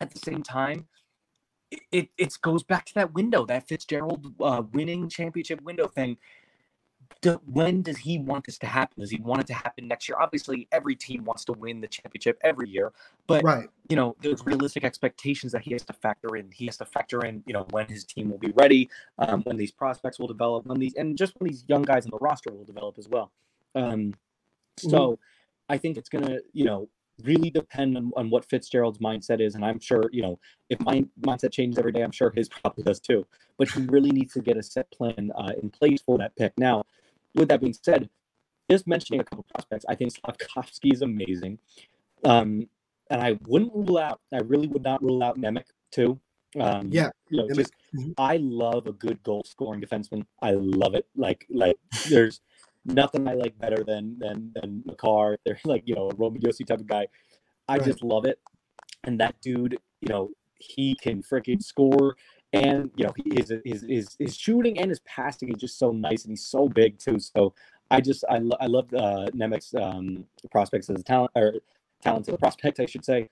at 0.01 0.11
the 0.11 0.19
same 0.19 0.43
time, 0.43 0.87
it 1.91 2.09
it 2.17 2.33
goes 2.41 2.63
back 2.63 2.85
to 2.87 2.93
that 2.95 3.13
window, 3.13 3.45
that 3.45 3.67
Fitzgerald 3.67 4.33
uh, 4.41 4.63
winning 4.73 5.09
championship 5.09 5.61
window 5.61 5.87
thing. 5.87 6.17
Do, 7.21 7.41
when 7.45 7.81
does 7.81 7.97
he 7.97 8.19
want 8.19 8.45
this 8.45 8.57
to 8.59 8.67
happen? 8.67 9.01
Does 9.01 9.09
he 9.09 9.19
want 9.19 9.41
it 9.41 9.47
to 9.47 9.53
happen 9.53 9.87
next 9.87 10.07
year? 10.07 10.17
Obviously, 10.19 10.67
every 10.71 10.95
team 10.95 11.25
wants 11.25 11.45
to 11.45 11.53
win 11.53 11.81
the 11.81 11.87
championship 11.87 12.37
every 12.43 12.69
year, 12.69 12.93
but 13.25 13.43
right. 13.43 13.67
you 13.89 13.95
know, 13.95 14.15
there's 14.21 14.45
realistic 14.45 14.83
expectations 14.83 15.51
that 15.51 15.61
he 15.63 15.71
has 15.71 15.83
to 15.85 15.93
factor 15.93 16.35
in. 16.35 16.51
He 16.51 16.65
has 16.65 16.77
to 16.77 16.85
factor 16.85 17.25
in, 17.25 17.43
you 17.47 17.53
know, 17.53 17.65
when 17.71 17.87
his 17.87 18.03
team 18.03 18.29
will 18.29 18.37
be 18.37 18.51
ready, 18.51 18.89
um, 19.17 19.41
when 19.43 19.57
these 19.57 19.71
prospects 19.71 20.19
will 20.19 20.27
develop, 20.27 20.65
when 20.65 20.79
these 20.79 20.93
and 20.95 21.17
just 21.17 21.33
when 21.39 21.49
these 21.49 21.63
young 21.67 21.81
guys 21.81 22.05
in 22.05 22.11
the 22.11 22.17
roster 22.17 22.51
will 22.51 22.65
develop 22.65 22.97
as 22.97 23.07
well. 23.07 23.31
Um, 23.75 24.13
so, 24.77 24.89
mm-hmm. 24.89 25.21
I 25.69 25.77
think 25.77 25.97
it's 25.97 26.09
gonna, 26.09 26.37
you 26.53 26.65
know, 26.65 26.87
really 27.23 27.49
depend 27.49 27.97
on, 27.97 28.11
on 28.15 28.29
what 28.29 28.45
Fitzgerald's 28.45 28.99
mindset 28.99 29.41
is. 29.41 29.55
And 29.55 29.65
I'm 29.65 29.79
sure, 29.79 30.03
you 30.11 30.21
know, 30.21 30.39
if 30.69 30.79
my 30.81 31.05
mindset 31.21 31.51
changes 31.51 31.77
every 31.79 31.91
day, 31.91 32.01
I'm 32.01 32.11
sure 32.11 32.31
his 32.35 32.49
probably 32.49 32.83
does 32.83 32.99
too. 32.99 33.25
But 33.57 33.69
he 33.69 33.81
really 33.81 34.11
needs 34.11 34.33
to 34.33 34.41
get 34.41 34.57
a 34.57 34.63
set 34.63 34.89
plan 34.91 35.31
uh, 35.35 35.53
in 35.61 35.69
place 35.69 36.01
for 36.01 36.17
that 36.19 36.35
pick. 36.35 36.53
Now, 36.57 36.83
with 37.37 37.49
that 37.49 37.61
being 37.61 37.73
said, 37.73 38.09
just 38.69 38.87
mentioning 38.87 39.21
a 39.21 39.23
couple 39.23 39.45
prospects, 39.53 39.85
I 39.87 39.95
think 39.95 40.13
Slafkovsky 40.13 40.93
is 40.93 41.01
amazing. 41.01 41.59
Um, 42.23 42.67
and 43.09 43.21
I 43.21 43.37
wouldn't 43.47 43.73
rule 43.73 43.97
out, 43.97 44.19
I 44.33 44.39
really 44.39 44.67
would 44.67 44.83
not 44.83 45.01
rule 45.01 45.23
out 45.23 45.39
Nemec 45.39 45.65
too. 45.91 46.19
Um, 46.59 46.89
yeah, 46.91 47.09
you 47.29 47.37
know, 47.37 47.47
just 47.53 47.73
mm-hmm. 47.95 48.11
I 48.17 48.37
love 48.37 48.87
a 48.87 48.91
good 48.91 49.21
goal 49.23 49.43
scoring 49.45 49.81
defenseman. 49.81 50.25
I 50.41 50.51
love 50.51 50.95
it. 50.95 51.05
Like, 51.15 51.45
like 51.49 51.75
there's 52.09 52.41
nothing 52.85 53.27
I 53.27 53.33
like 53.33 53.57
better 53.59 53.83
than 53.83 54.17
than 54.17 54.51
than 54.55 54.81
Makar. 54.85 55.37
They're 55.45 55.59
like 55.65 55.83
you 55.85 55.95
know 55.95 56.09
a 56.09 56.15
Roman 56.15 56.41
Josi 56.41 56.65
type 56.65 56.79
of 56.79 56.87
guy. 56.87 57.07
I 57.67 57.77
right. 57.77 57.85
just 57.85 58.01
love 58.01 58.25
it. 58.25 58.39
And 59.03 59.19
that 59.19 59.35
dude, 59.41 59.77
you 60.01 60.09
know, 60.09 60.31
he 60.55 60.95
can 60.95 61.21
freaking 61.21 61.61
score 61.61 62.15
and 62.63 62.91
you 62.95 63.05
know 63.05 63.13
his 63.33 63.53
his 63.63 63.81
his 63.83 64.15
his 64.19 64.35
shooting 64.35 64.79
and 64.79 64.89
his 64.89 64.99
passing 65.01 65.49
is 65.49 65.59
just 65.59 65.77
so 65.77 65.91
nice, 65.91 66.23
and 66.23 66.31
he's 66.31 66.45
so 66.45 66.67
big 66.67 66.97
too. 66.97 67.19
So 67.19 67.53
I 67.91 68.01
just 68.01 68.23
I 68.29 68.39
lo- 68.39 68.57
I 68.59 68.65
love 68.65 68.93
uh, 68.93 69.27
Nemec's 69.33 69.73
um, 69.75 70.25
prospects 70.51 70.89
as 70.89 70.99
a 70.99 71.03
talent 71.03 71.31
or 71.35 71.55
talented 72.01 72.39
prospect, 72.39 72.79
I 72.79 72.85
should 72.85 73.05
say. 73.05 73.29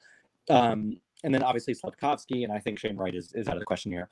Um, 0.49 0.99
and 1.23 1.33
then 1.33 1.43
obviously 1.43 1.73
Slafkovsky, 1.73 2.43
and 2.43 2.51
I 2.51 2.59
think 2.59 2.79
Shane 2.79 2.97
Wright 2.97 3.15
is, 3.15 3.33
is 3.33 3.47
out 3.47 3.55
of 3.55 3.59
the 3.59 3.65
question 3.65 3.91
here. 3.91 4.09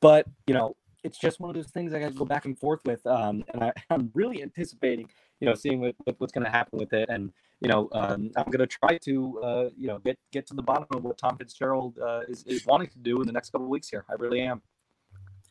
But 0.00 0.26
you 0.46 0.54
know, 0.54 0.76
it's 1.02 1.18
just 1.18 1.40
one 1.40 1.50
of 1.50 1.56
those 1.56 1.70
things 1.70 1.92
I 1.92 2.00
got 2.00 2.12
to 2.12 2.18
go 2.18 2.24
back 2.24 2.46
and 2.46 2.58
forth 2.58 2.80
with, 2.84 3.06
um, 3.06 3.44
and 3.52 3.64
I, 3.64 3.72
am 3.90 4.10
really 4.14 4.42
anticipating, 4.42 5.08
you 5.44 5.50
know, 5.50 5.54
seeing 5.54 5.80
what, 5.80 5.94
what, 6.04 6.16
what's 6.18 6.32
going 6.32 6.44
to 6.44 6.50
happen 6.50 6.78
with 6.78 6.94
it, 6.94 7.08
and 7.10 7.30
you 7.60 7.68
know, 7.68 7.88
um, 7.92 8.30
I'm 8.36 8.46
going 8.46 8.60
to 8.60 8.66
try 8.66 8.96
to, 8.98 9.40
uh, 9.42 9.68
you 9.76 9.88
know, 9.88 9.98
get 9.98 10.18
get 10.32 10.46
to 10.46 10.54
the 10.54 10.62
bottom 10.62 10.86
of 10.90 11.04
what 11.04 11.18
Tom 11.18 11.36
Fitzgerald 11.36 11.98
uh, 11.98 12.20
is 12.28 12.44
is 12.44 12.64
wanting 12.64 12.88
to 12.88 12.98
do 12.98 13.20
in 13.20 13.26
the 13.26 13.32
next 13.32 13.50
couple 13.50 13.66
of 13.66 13.70
weeks 13.70 13.88
here. 13.88 14.04
I 14.08 14.14
really 14.14 14.40
am. 14.40 14.62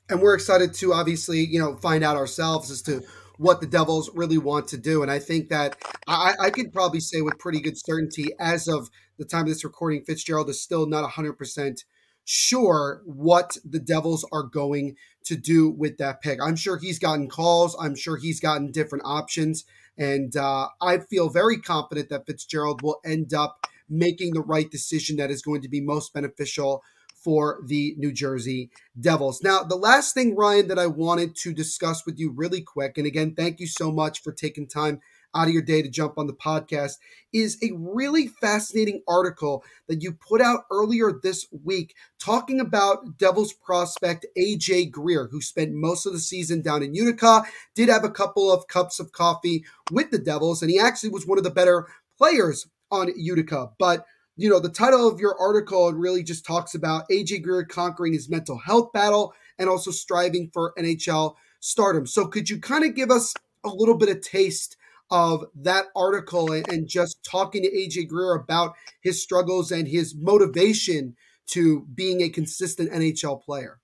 And 0.10 0.19
we're 0.19 0.34
excited 0.34 0.73
to 0.75 0.93
obviously, 0.93 1.45
you 1.45 1.60
know, 1.60 1.75
find 1.77 2.03
out 2.03 2.17
ourselves 2.17 2.71
as 2.71 2.82
to 2.84 3.03
what 3.38 3.62
the 3.62 3.67
Devils 3.67 4.10
really 4.13 4.38
want 4.38 4.67
to 4.69 4.77
do. 4.77 5.01
And 5.01 5.12
I 5.12 5.19
think 5.19 5.49
that 5.49 5.77
I, 6.08 6.34
I 6.39 6.49
could 6.49 6.73
probably 6.73 6.99
say 6.99 7.21
with 7.21 7.39
pretty 7.39 7.62
good 7.62 7.77
certainty, 7.77 8.32
as 8.39 8.67
of 8.67 8.89
the 9.17 9.25
time 9.25 9.43
of 9.43 9.47
this 9.47 9.63
recording, 9.63 10.03
Fitzgerald 10.03 10.49
is 10.49 10.62
still 10.62 10.88
not 10.88 11.10
100% 11.10 11.84
sure 12.25 13.01
what 13.06 13.58
the 13.63 13.79
Devils 13.79 14.25
are 14.32 14.43
going 14.43 14.95
to 15.25 15.36
do 15.36 15.69
with 15.69 15.97
that 15.97 16.21
pick. 16.21 16.39
I'm 16.41 16.56
sure 16.56 16.77
he's 16.77 16.99
gotten 16.99 17.29
calls. 17.29 17.75
I'm 17.79 17.95
sure 17.95 18.17
he's 18.17 18.39
gotten 18.39 18.71
different 18.71 19.03
options. 19.06 19.65
And 19.97 20.36
uh, 20.36 20.69
I 20.82 20.97
feel 20.97 21.29
very 21.29 21.60
confident 21.60 22.10
that 22.10 22.25
Fitzgerald 22.25 22.82
will 22.82 22.99
end 23.06 23.34
up 23.34 23.67
making 23.89 24.34
the 24.34 24.41
right 24.41 24.69
decision 24.69 25.17
that 25.17 25.29
is 25.29 25.41
going 25.41 25.62
to 25.62 25.69
be 25.69 25.82
most 25.82 26.13
beneficial 26.13 26.82
for 27.13 27.60
the 27.65 27.95
New 27.97 28.12
Jersey 28.12 28.69
Devils. 28.99 29.41
Now, 29.41 29.63
the 29.63 29.77
last 29.77 30.13
thing, 30.13 30.36
Ryan, 30.36 30.67
that 30.67 30.79
I 30.79 30.88
wanted 30.88 31.36
to 31.38 31.53
discuss 31.53 32.06
with 32.06 32.19
you 32.19 32.32
really 32.32 32.62
quick, 32.62 32.97
and 32.97 33.08
again, 33.08 33.34
thank 33.36 33.60
you 33.60 33.67
so 33.67 33.91
much 33.91 34.21
for 34.21 34.34
taking 34.34 34.67
time 34.67 34.99
out 35.36 35.48
of 35.48 35.54
your 35.54 35.62
day 35.62 35.82
to 35.82 35.89
jump 35.89 36.17
on 36.17 36.28
the 36.28 36.34
podcast 36.34 36.98
is 37.32 37.58
a 37.63 37.72
really 37.76 38.28
fascinating 38.28 39.02
article 39.08 39.63
that 39.88 40.02
you 40.02 40.13
put 40.13 40.41
out 40.41 40.62
earlier 40.72 41.19
this 41.24 41.48
week 41.63 41.96
talking 42.19 42.60
about 42.60 43.17
Devils 43.17 43.54
prospect 43.54 44.26
AJ 44.38 44.91
Greer, 44.91 45.28
who 45.32 45.41
spent 45.41 45.74
most 45.74 46.06
of 46.06 46.13
the 46.13 46.19
season 46.19 46.62
down 46.62 46.84
in 46.84 46.93
Utica, 46.93 47.43
did 47.76 47.89
have 47.89 48.04
a 48.04 48.10
couple 48.10 48.52
of 48.52 48.67
cups 48.67 49.00
of 49.00 49.12
coffee 49.12 49.65
with 49.91 50.12
the 50.12 50.19
Devils, 50.19 50.62
and 50.62 50.69
he 50.69 50.80
actually 50.80 51.10
was 51.10 51.26
one 51.26 51.38
of 51.38 51.43
the 51.43 51.50
better 51.50 51.88
players 52.17 52.67
on 52.91 53.12
Utica. 53.17 53.69
But 53.80 54.06
you 54.36 54.50
know, 54.50 54.60
the 54.60 54.69
title 54.69 55.08
of 55.08 55.19
your 55.19 55.39
article 55.39 55.93
really 55.93 56.24
just 56.24 56.46
talks 56.46 56.74
about 56.74 57.08
AJ 57.10 57.43
Greer 57.43 57.65
conquering 57.65 58.13
his 58.13 58.30
mental 58.30 58.58
health 58.58 58.91
battle 58.91 59.34
and 59.60 59.69
also 59.69 59.91
striving 59.91 60.50
for 60.52 60.74
NHL 60.78 61.36
stardom. 61.60 62.08
So, 62.08 62.26
could 62.26 62.50
you 62.50 62.60
kind 62.60 62.84
of 62.84 62.96
give 62.96 63.12
us 63.12 63.34
a 63.63 63.69
little 63.69 63.96
bit 63.96 64.10
of 64.10 64.22
taste 64.22 64.78
of 65.13 65.45
that 65.56 65.86
article 65.95 66.52
and, 66.52 66.88
just 66.88 67.23
talking 67.23 67.62
to 67.62 67.71
AJ 67.71 68.10
Greer 68.10 68.34
about 68.34 68.73
his 69.02 69.21
struggles 69.21 69.71
and 69.71 69.88
his 69.88 70.15
motivation 70.15 71.15
to 71.47 71.88
being 71.93 72.21
a 72.21 72.30
consistent 72.30 72.91
NHL 72.91 73.41
player? 73.41 73.80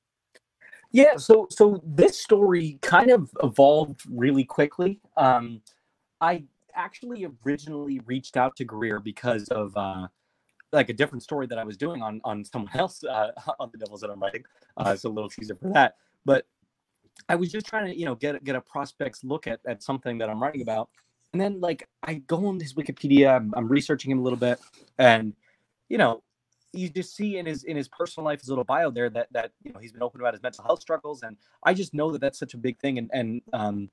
Yeah, 0.91 1.17
so 1.17 1.47
so 1.51 1.81
this 1.85 2.17
story 2.17 2.79
kind 2.81 3.11
of 3.11 3.29
evolved 3.43 4.01
really 4.09 4.43
quickly. 4.43 4.99
Um, 5.15 5.61
I 6.19 6.45
actually 6.75 7.27
originally 7.45 8.01
reached 8.05 8.35
out 8.35 8.55
to 8.55 8.65
Greer 8.65 8.99
because 8.99 9.47
of 9.49 9.77
uh, 9.77 10.07
like 10.71 10.89
a 10.89 10.93
different 10.93 11.21
story 11.21 11.45
that 11.45 11.59
I 11.59 11.63
was 11.63 11.77
doing 11.77 12.01
on 12.01 12.21
on 12.23 12.43
someone 12.43 12.75
else 12.75 13.03
uh, 13.09 13.31
on 13.59 13.69
the 13.71 13.77
Devils 13.77 14.01
that 14.01 14.09
I'm 14.09 14.19
writing. 14.19 14.43
Uh, 14.77 14.95
so 14.95 15.09
a 15.09 15.13
little 15.13 15.29
teaser 15.29 15.55
for 15.55 15.71
that. 15.73 15.95
But 16.25 16.47
I 17.27 17.35
was 17.35 17.51
just 17.51 17.67
trying 17.67 17.85
to 17.85 17.97
you 17.97 18.05
know 18.05 18.15
get 18.15 18.43
get 18.43 18.55
a 18.55 18.61
prospect's 18.61 19.23
look 19.23 19.45
at 19.45 19.59
at 19.67 19.83
something 19.83 20.17
that 20.17 20.29
I'm 20.29 20.41
writing 20.41 20.63
about, 20.63 20.89
and 21.33 21.41
then 21.41 21.59
like 21.59 21.87
I 22.03 22.15
go 22.15 22.47
on 22.47 22.59
his 22.59 22.73
Wikipedia, 22.73 23.35
I'm, 23.35 23.53
I'm 23.55 23.67
researching 23.67 24.11
him 24.11 24.19
a 24.19 24.21
little 24.21 24.39
bit, 24.39 24.59
and 24.97 25.33
you 25.87 25.97
know 25.97 26.23
you 26.73 26.89
just 26.89 27.15
see 27.15 27.37
in 27.37 27.45
his 27.45 27.63
in 27.63 27.75
his 27.75 27.87
personal 27.87 28.25
life, 28.25 28.39
his 28.41 28.49
little 28.49 28.63
bio 28.63 28.91
there 28.91 29.09
that 29.09 29.27
that 29.31 29.51
you 29.63 29.71
know 29.71 29.79
he's 29.79 29.91
been 29.91 30.03
open 30.03 30.21
about 30.21 30.33
his 30.33 30.43
mental 30.43 30.63
health 30.63 30.81
struggles, 30.81 31.23
and 31.23 31.37
I 31.63 31.73
just 31.73 31.93
know 31.93 32.11
that 32.11 32.21
that's 32.21 32.39
such 32.39 32.53
a 32.53 32.57
big 32.57 32.79
thing, 32.79 32.97
and 32.97 33.09
and 33.13 33.41
um, 33.53 33.89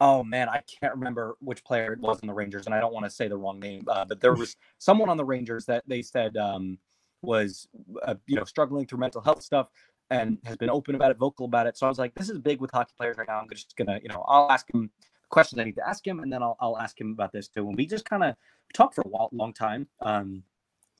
oh 0.00 0.24
man, 0.24 0.48
I 0.48 0.62
can't 0.80 0.94
remember 0.94 1.36
which 1.40 1.64
player 1.64 1.92
it 1.92 2.00
was 2.00 2.20
in 2.20 2.28
the 2.28 2.34
Rangers, 2.34 2.66
and 2.66 2.74
I 2.74 2.80
don't 2.80 2.94
want 2.94 3.04
to 3.04 3.10
say 3.10 3.28
the 3.28 3.36
wrong 3.36 3.60
name, 3.60 3.84
uh, 3.88 4.04
but 4.04 4.20
there 4.20 4.34
was 4.34 4.56
someone 4.78 5.08
on 5.08 5.16
the 5.16 5.24
Rangers 5.24 5.66
that 5.66 5.84
they 5.86 6.02
said 6.02 6.36
um, 6.36 6.78
was 7.22 7.68
uh, 8.02 8.14
you 8.26 8.36
know 8.36 8.44
struggling 8.44 8.86
through 8.86 8.98
mental 8.98 9.20
health 9.20 9.42
stuff 9.42 9.68
and 10.10 10.38
has 10.44 10.56
been 10.56 10.70
open 10.70 10.94
about 10.94 11.10
it, 11.10 11.16
vocal 11.16 11.46
about 11.46 11.66
it. 11.66 11.76
So 11.78 11.86
I 11.86 11.88
was 11.88 11.98
like, 11.98 12.14
this 12.14 12.28
is 12.28 12.38
big 12.38 12.60
with 12.60 12.70
hockey 12.70 12.92
players 12.96 13.16
right 13.16 13.28
now. 13.28 13.38
I'm 13.38 13.48
just 13.50 13.76
gonna 13.76 14.00
you 14.02 14.08
know 14.08 14.24
I'll 14.26 14.50
ask 14.50 14.72
him 14.72 14.90
questions 15.30 15.58
I 15.58 15.64
need 15.64 15.76
to 15.76 15.88
ask 15.88 16.06
him, 16.06 16.20
and 16.20 16.32
then 16.32 16.42
I'll 16.42 16.56
I'll 16.60 16.78
ask 16.78 17.00
him 17.00 17.12
about 17.12 17.32
this 17.32 17.48
too. 17.48 17.68
And 17.68 17.76
we 17.76 17.86
just 17.86 18.04
kind 18.04 18.24
of 18.24 18.36
talked 18.72 18.94
for 18.94 19.02
a 19.02 19.08
while, 19.08 19.28
long 19.32 19.52
time, 19.52 19.86
um, 20.00 20.42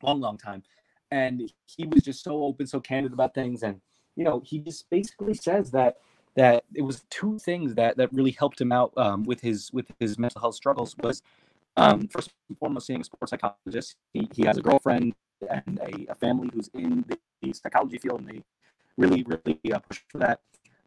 long 0.02 0.20
long 0.20 0.38
time, 0.38 0.62
and 1.10 1.50
he 1.66 1.87
was 1.87 2.02
just 2.02 2.22
so 2.22 2.44
open, 2.44 2.66
so 2.66 2.80
candid 2.80 3.12
about 3.12 3.34
things, 3.34 3.62
and 3.62 3.80
you 4.16 4.24
know 4.24 4.42
he 4.44 4.58
just 4.58 4.88
basically 4.90 5.34
says 5.34 5.70
that 5.72 5.96
that 6.37 6.64
it 6.74 6.82
was 6.82 7.04
two 7.10 7.38
things 7.38 7.74
that 7.74 7.96
that 7.96 8.12
really 8.12 8.32
helped 8.32 8.60
him 8.60 8.72
out 8.72 8.92
um, 8.96 9.24
with 9.24 9.40
his 9.40 9.72
with 9.72 9.87
his 10.00 10.18
mental 10.18 10.40
health 10.40 10.54
struggles 10.54 10.96
was 11.02 11.22
um, 11.76 12.08
first 12.08 12.30
and 12.48 12.58
foremost 12.58 12.87
seeing 12.87 13.00
a 13.00 13.04
sports 13.04 13.30
psychologist. 13.30 13.96
He, 14.12 14.28
he 14.34 14.44
has 14.44 14.58
a 14.58 14.62
girlfriend 14.62 15.14
and 15.48 15.78
a, 15.82 16.12
a 16.12 16.14
family 16.14 16.50
who's 16.52 16.68
in 16.74 17.04
the, 17.08 17.18
the, 17.42 17.52
psychology 17.52 17.98
field, 17.98 18.20
and 18.20 18.28
they 18.28 18.42
really 18.96 19.24
really 19.24 19.60
uh, 19.72 19.78
push 19.80 20.00
for 20.08 20.18
that. 20.18 20.40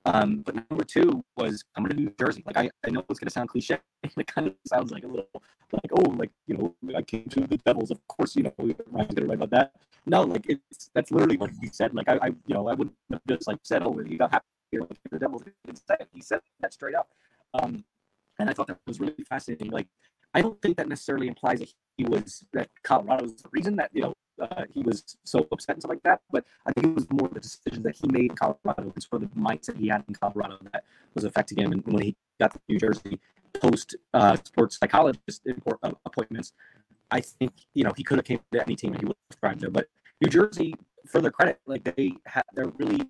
Um, 0.07 0.37
but 0.45 0.55
number 0.55 0.85
two 0.85 1.21
was 1.35 1.65
coming 1.75 1.91
to 1.91 1.97
New 1.97 2.13
Jersey. 2.17 2.41
Like 2.45 2.55
I, 2.55 2.69
I 2.85 2.89
know 2.91 3.03
it's 3.09 3.19
gonna 3.19 3.29
sound 3.29 3.49
cliche. 3.49 3.79
It 4.17 4.27
kind 4.27 4.47
of 4.47 4.55
sounds 4.65 4.91
like 4.91 5.03
a 5.03 5.07
little 5.07 5.27
like 5.73 5.91
oh 5.91 6.09
like 6.11 6.31
you 6.47 6.55
know 6.55 6.75
I 6.95 7.01
came 7.01 7.25
to 7.25 7.41
the 7.41 7.57
Devils. 7.57 7.91
Of 7.91 7.99
course 8.07 8.35
you 8.35 8.43
know 8.43 8.53
Ryan's 8.57 9.13
gonna 9.13 9.27
write 9.27 9.35
about 9.35 9.49
that. 9.51 9.71
No, 10.05 10.23
like 10.23 10.45
it's 10.47 10.89
that's 10.95 11.11
literally 11.11 11.35
what 11.35 11.51
he 11.61 11.67
said. 11.67 11.93
Like 11.93 12.07
I, 12.07 12.17
I 12.21 12.27
you 12.27 12.55
know 12.55 12.67
I 12.69 12.73
wouldn't 12.73 12.95
have 13.11 13.21
just 13.27 13.47
like 13.47 13.59
said 13.63 13.83
oh 13.83 13.97
he 13.97 14.15
got 14.15 14.31
happy 14.31 14.45
here 14.71 14.81
like 14.81 14.97
the 15.11 15.19
Devils. 15.19 15.43
He 16.13 16.21
said 16.21 16.39
that 16.61 16.73
straight 16.73 16.95
up. 16.95 17.09
Um, 17.53 17.83
and 18.39 18.49
I 18.49 18.53
thought 18.53 18.67
that 18.67 18.79
was 18.87 19.01
really 19.01 19.25
fascinating. 19.27 19.71
Like 19.71 19.87
I 20.33 20.41
don't 20.41 20.61
think 20.61 20.77
that 20.77 20.87
necessarily 20.87 21.27
implies 21.27 21.59
that 21.59 21.73
he 21.97 22.05
was 22.05 22.45
that 22.53 22.69
Colorado 22.83 23.23
was 23.23 23.35
the 23.35 23.49
reason 23.51 23.75
that 23.75 23.89
you 23.93 24.03
know 24.03 24.13
uh, 24.39 24.63
he 24.73 24.81
was 24.81 25.17
so 25.23 25.47
upset 25.51 25.75
and 25.75 25.81
stuff 25.81 25.89
like 25.89 26.03
that. 26.03 26.21
But 26.31 26.45
I 26.65 26.71
think 26.71 26.87
it 26.87 26.95
was 26.95 27.07
more 27.11 27.29
the 27.29 27.39
decisions 27.39 27.83
that 27.83 27.95
he 27.95 28.07
made 28.07 28.31
in 28.31 28.35
Colorado 28.35 28.93
and 28.93 29.07
of 29.11 29.21
the 29.21 29.27
mindset 29.39 29.77
he 29.77 29.87
had 29.87 30.03
in 30.07 30.15
Colorado 30.15 30.57
that 30.71 30.83
was 31.13 31.23
affecting 31.23 31.59
him. 31.59 31.71
And 31.71 31.83
when 31.85 32.03
he 32.03 32.15
got 32.39 32.53
to 32.53 32.59
New 32.67 32.79
Jersey 32.79 33.19
post 33.53 33.95
uh, 34.13 34.37
sports 34.43 34.77
psychologist 34.77 35.41
uh, 35.83 35.91
appointments, 36.05 36.53
I 37.11 37.21
think 37.21 37.53
you 37.73 37.83
know 37.83 37.93
he 37.95 38.03
could 38.03 38.17
have 38.17 38.25
came 38.25 38.39
to 38.51 38.61
any 38.61 38.75
team 38.75 38.93
he 38.93 39.05
would 39.05 39.15
have 39.29 39.39
thrived 39.39 39.61
there. 39.61 39.69
But 39.69 39.87
New 40.21 40.29
Jersey, 40.29 40.75
for 41.07 41.21
their 41.21 41.31
credit, 41.31 41.59
like 41.65 41.83
they 41.95 42.13
have, 42.25 42.43
they're 42.53 42.71
really 42.77 43.07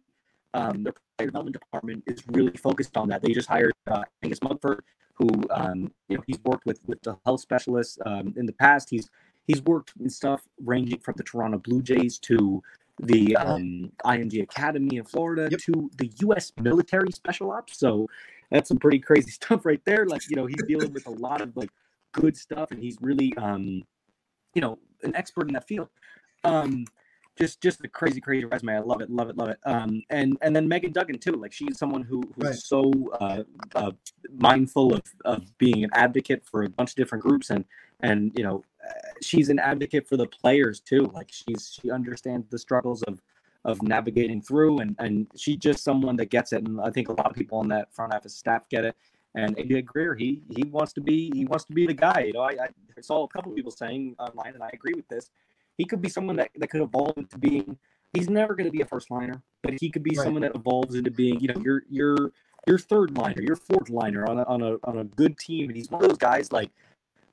um, 0.53 0.83
their 0.83 0.93
player 1.17 1.27
development 1.27 1.57
department 1.59 2.03
is 2.07 2.23
really 2.27 2.55
focused 2.57 2.95
on 2.97 3.09
that. 3.09 3.21
They 3.21 3.31
just 3.31 3.49
hired 3.49 3.73
uh, 3.87 4.03
Angus 4.23 4.39
Mugford, 4.39 4.81
who 5.13 5.29
um, 5.51 5.91
you 6.09 6.17
know 6.17 6.23
he's 6.27 6.39
worked 6.43 6.65
with 6.65 6.79
with 6.85 7.01
the 7.01 7.17
health 7.25 7.41
specialists 7.41 7.97
um, 8.05 8.33
in 8.37 8.45
the 8.45 8.53
past. 8.53 8.89
He's 8.89 9.09
he's 9.47 9.61
worked 9.63 9.93
in 9.99 10.09
stuff 10.09 10.41
ranging 10.63 10.99
from 10.99 11.15
the 11.17 11.23
Toronto 11.23 11.57
Blue 11.57 11.81
Jays 11.81 12.19
to 12.19 12.61
the 12.99 13.35
um, 13.37 13.91
IMG 14.05 14.41
Academy 14.43 14.97
in 14.97 15.03
Florida 15.03 15.47
yep. 15.49 15.59
to 15.61 15.89
the 15.97 16.11
U.S. 16.21 16.51
military 16.59 17.11
special 17.11 17.51
ops. 17.51 17.77
So 17.77 18.07
that's 18.51 18.67
some 18.67 18.77
pretty 18.77 18.99
crazy 18.99 19.31
stuff 19.41 19.65
right 19.65 19.81
there. 19.85 20.05
Like 20.05 20.29
you 20.29 20.35
know, 20.35 20.45
he's 20.45 20.63
dealing 20.67 20.93
with 20.93 21.07
a 21.07 21.11
lot 21.11 21.41
of 21.41 21.55
like 21.55 21.69
good 22.11 22.37
stuff, 22.37 22.71
and 22.71 22.81
he's 22.81 22.97
really 23.01 23.33
um, 23.37 23.83
you 24.53 24.61
know 24.61 24.77
an 25.03 25.15
expert 25.15 25.47
in 25.47 25.53
that 25.53 25.67
field. 25.67 25.89
Um, 26.43 26.85
just 27.37 27.61
just 27.61 27.83
a 27.83 27.87
crazy 27.87 28.19
crazy 28.19 28.45
resume 28.45 28.73
i 28.73 28.79
love 28.79 28.99
it 28.99 29.09
love 29.09 29.29
it 29.29 29.37
love 29.37 29.49
it 29.49 29.59
um 29.65 30.01
and 30.09 30.37
and 30.41 30.55
then 30.55 30.67
meghan 30.67 30.91
duggan 30.91 31.17
too 31.19 31.33
like 31.33 31.53
she's 31.53 31.77
someone 31.77 32.01
who 32.01 32.23
who's 32.35 32.45
right. 32.45 32.55
so 32.55 32.91
uh, 33.21 33.43
uh, 33.75 33.91
mindful 34.37 34.93
of 34.93 35.03
of 35.23 35.57
being 35.57 35.83
an 35.83 35.89
advocate 35.93 36.43
for 36.43 36.63
a 36.63 36.69
bunch 36.69 36.91
of 36.91 36.95
different 36.95 37.23
groups 37.23 37.49
and 37.49 37.63
and 38.01 38.31
you 38.35 38.43
know 38.43 38.63
she's 39.21 39.49
an 39.49 39.59
advocate 39.59 40.07
for 40.07 40.17
the 40.17 40.27
players 40.27 40.79
too 40.79 41.09
like 41.13 41.29
she's 41.31 41.77
she 41.81 41.91
understands 41.91 42.47
the 42.49 42.57
struggles 42.57 43.03
of 43.03 43.21
of 43.65 43.81
navigating 43.81 44.41
through 44.41 44.79
and 44.79 44.95
and 44.99 45.27
she's 45.35 45.57
just 45.57 45.83
someone 45.83 46.15
that 46.15 46.27
gets 46.27 46.53
it 46.53 46.63
and 46.63 46.79
i 46.81 46.89
think 46.89 47.09
a 47.09 47.13
lot 47.13 47.27
of 47.27 47.33
people 47.33 47.57
on 47.57 47.67
that 47.67 47.93
front 47.93 48.13
office 48.13 48.35
staff 48.35 48.67
get 48.69 48.85
it 48.85 48.95
and 49.35 49.55
AJ 49.57 49.85
Greer, 49.85 50.15
he 50.15 50.41
he 50.55 50.63
wants 50.63 50.93
to 50.93 51.01
be 51.01 51.31
he 51.35 51.45
wants 51.45 51.65
to 51.65 51.73
be 51.73 51.85
the 51.85 51.93
guy. 51.93 52.23
You 52.27 52.33
know, 52.33 52.41
I, 52.41 52.55
I 52.97 53.01
saw 53.01 53.23
a 53.23 53.27
couple 53.27 53.51
of 53.51 53.55
people 53.55 53.69
saying 53.69 54.15
online, 54.17 54.55
and 54.55 54.63
I 54.63 54.69
agree 54.73 54.93
with 54.95 55.07
this 55.09 55.29
he 55.77 55.85
could 55.85 56.01
be 56.01 56.09
someone 56.09 56.35
that, 56.35 56.49
that 56.55 56.67
could 56.67 56.81
evolve 56.81 57.13
into 57.17 57.37
being 57.37 57.77
he's 58.13 58.29
never 58.29 58.55
going 58.55 58.65
to 58.65 58.71
be 58.71 58.81
a 58.81 58.85
first 58.85 59.11
liner, 59.11 59.41
but 59.61 59.73
he 59.79 59.89
could 59.89 60.03
be 60.03 60.15
right. 60.15 60.23
someone 60.23 60.41
that 60.41 60.55
evolves 60.55 60.95
into 60.95 61.11
being, 61.11 61.39
you 61.39 61.47
know, 61.47 61.61
your 61.61 61.83
your 61.89 62.31
your 62.67 62.79
third 62.79 63.15
liner, 63.17 63.41
your 63.41 63.55
fourth 63.55 63.89
liner 63.89 64.27
on 64.27 64.39
a 64.39 64.43
on 64.43 64.61
a 64.61 64.77
on 64.83 64.99
a 64.99 65.03
good 65.03 65.37
team. 65.37 65.69
And 65.69 65.77
he's 65.77 65.91
one 65.91 66.03
of 66.03 66.09
those 66.09 66.17
guys 66.17 66.51
like 66.51 66.71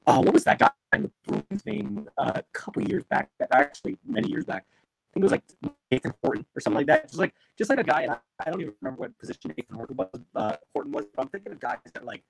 uh, 0.07 0.21
what 0.21 0.35
was 0.35 0.45
that 0.45 0.59
guy 0.59 0.71
in 0.95 1.03
the 1.03 1.11
Bruins 1.27 1.67
name 1.67 2.09
uh, 2.19 2.33
a 2.37 2.43
couple 2.53 2.83
years 2.83 3.05
back, 3.05 3.31
actually 3.53 3.97
many 4.07 4.29
years 4.29 4.45
back. 4.45 4.64
I 4.67 5.14
think 5.14 5.23
it 5.23 5.31
was 5.31 5.33
like 5.33 5.75
Nathan 5.90 6.14
Horton 6.23 6.47
or 6.57 6.61
something 6.61 6.79
like 6.79 6.87
that. 6.88 7.05
Just 7.09 7.19
like 7.19 7.35
just 7.57 7.71
like 7.71 7.79
a 7.79 7.85
guy, 7.85 8.03
and 8.03 8.12
I, 8.12 8.19
I 8.45 8.51
don't 8.51 8.61
even 8.61 8.75
remember 8.81 9.03
what 9.03 9.19
position 9.19 9.55
Nathan 9.57 9.77
Horton 9.77 9.97
was. 9.97 10.09
Uh, 10.35 10.57
Horton 10.73 10.93
was, 10.93 11.07
but 11.14 11.23
I'm 11.23 11.29
thinking 11.29 11.53
of 11.53 11.61
guys 11.61 11.79
that 11.93 12.05
like 12.05 12.25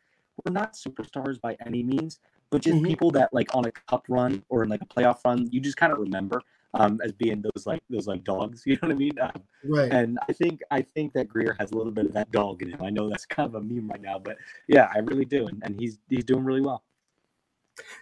we're 0.45 0.53
not 0.53 0.75
superstars 0.75 1.41
by 1.41 1.57
any 1.65 1.83
means, 1.83 2.21
but 2.51 2.63
just 2.63 2.77
mm-hmm. 2.77 2.87
people 2.87 3.11
that 3.13 3.33
like 3.33 3.55
on 3.55 3.65
a 3.65 3.73
cup 3.73 4.05
run 4.09 4.45
or 4.49 4.63
in 4.63 4.69
like 4.69 4.83
a 4.83 4.87
playoff 4.87 5.19
run, 5.25 5.49
you 5.51 5.61
just 5.61 5.77
kind 5.77 5.93
of 5.93 5.99
remember 5.99 6.43
um, 6.75 7.01
as 7.05 7.13
being 7.13 7.43
those 7.43 7.67
like 7.67 7.83
those 7.89 8.07
like 8.07 8.25
dogs. 8.25 8.63
You 8.67 8.75
know 8.75 8.89
what 8.89 8.93
I 8.93 8.95
mean? 8.95 9.19
Um, 9.21 9.43
right. 9.65 9.93
And 9.93 10.19
I 10.29 10.33
think 10.33 10.61
I 10.71 10.83
think 10.83 11.13
that 11.15 11.29
Greer 11.29 11.57
has 11.59 11.73
a 11.73 11.77
little 11.77 11.93
bit 11.93 12.07
of 12.07 12.13
that 12.13 12.31
dog 12.33 12.63
in 12.63 12.71
him. 12.71 12.83
I 12.83 12.91
know 12.91 13.09
that's 13.09 13.27
kind 13.27 13.47
of 13.47 13.55
a 13.55 13.61
meme 13.61 13.89
right 13.89 14.01
now, 14.01 14.19
but 14.19 14.37
yeah, 14.69 14.91
I 14.95 14.99
really 14.99 15.25
do, 15.25 15.47
and, 15.47 15.63
and 15.65 15.79
he's 15.79 15.99
he's 16.09 16.25
doing 16.25 16.45
really 16.45 16.61
well. 16.61 16.83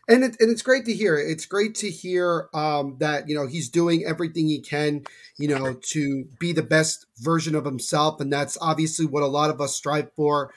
And 0.09 0.25
it, 0.25 0.37
and 0.41 0.51
it's 0.51 0.63
great 0.63 0.85
to 0.87 0.93
hear. 0.93 1.17
It's 1.17 1.47
great 1.47 1.75
to 1.77 1.91
hear 1.91 2.49
um, 2.53 2.97
that 2.99 3.29
you 3.29 3.35
know 3.35 3.47
he's 3.47 3.69
doing 3.69 4.05
everything 4.05 4.49
he 4.49 4.61
can, 4.61 5.05
you 5.39 5.49
know, 5.49 5.75
to 5.91 6.25
be 6.39 6.53
the 6.53 6.63
best 6.63 7.07
version 7.19 7.55
of 7.55 7.65
himself, 7.65 8.21
and 8.21 8.33
that's 8.33 8.59
obviously 8.61 9.07
what 9.07 9.23
a 9.23 9.27
lot 9.29 9.51
of 9.51 9.61
us 9.61 9.75
strive 9.75 10.13
for 10.15 10.53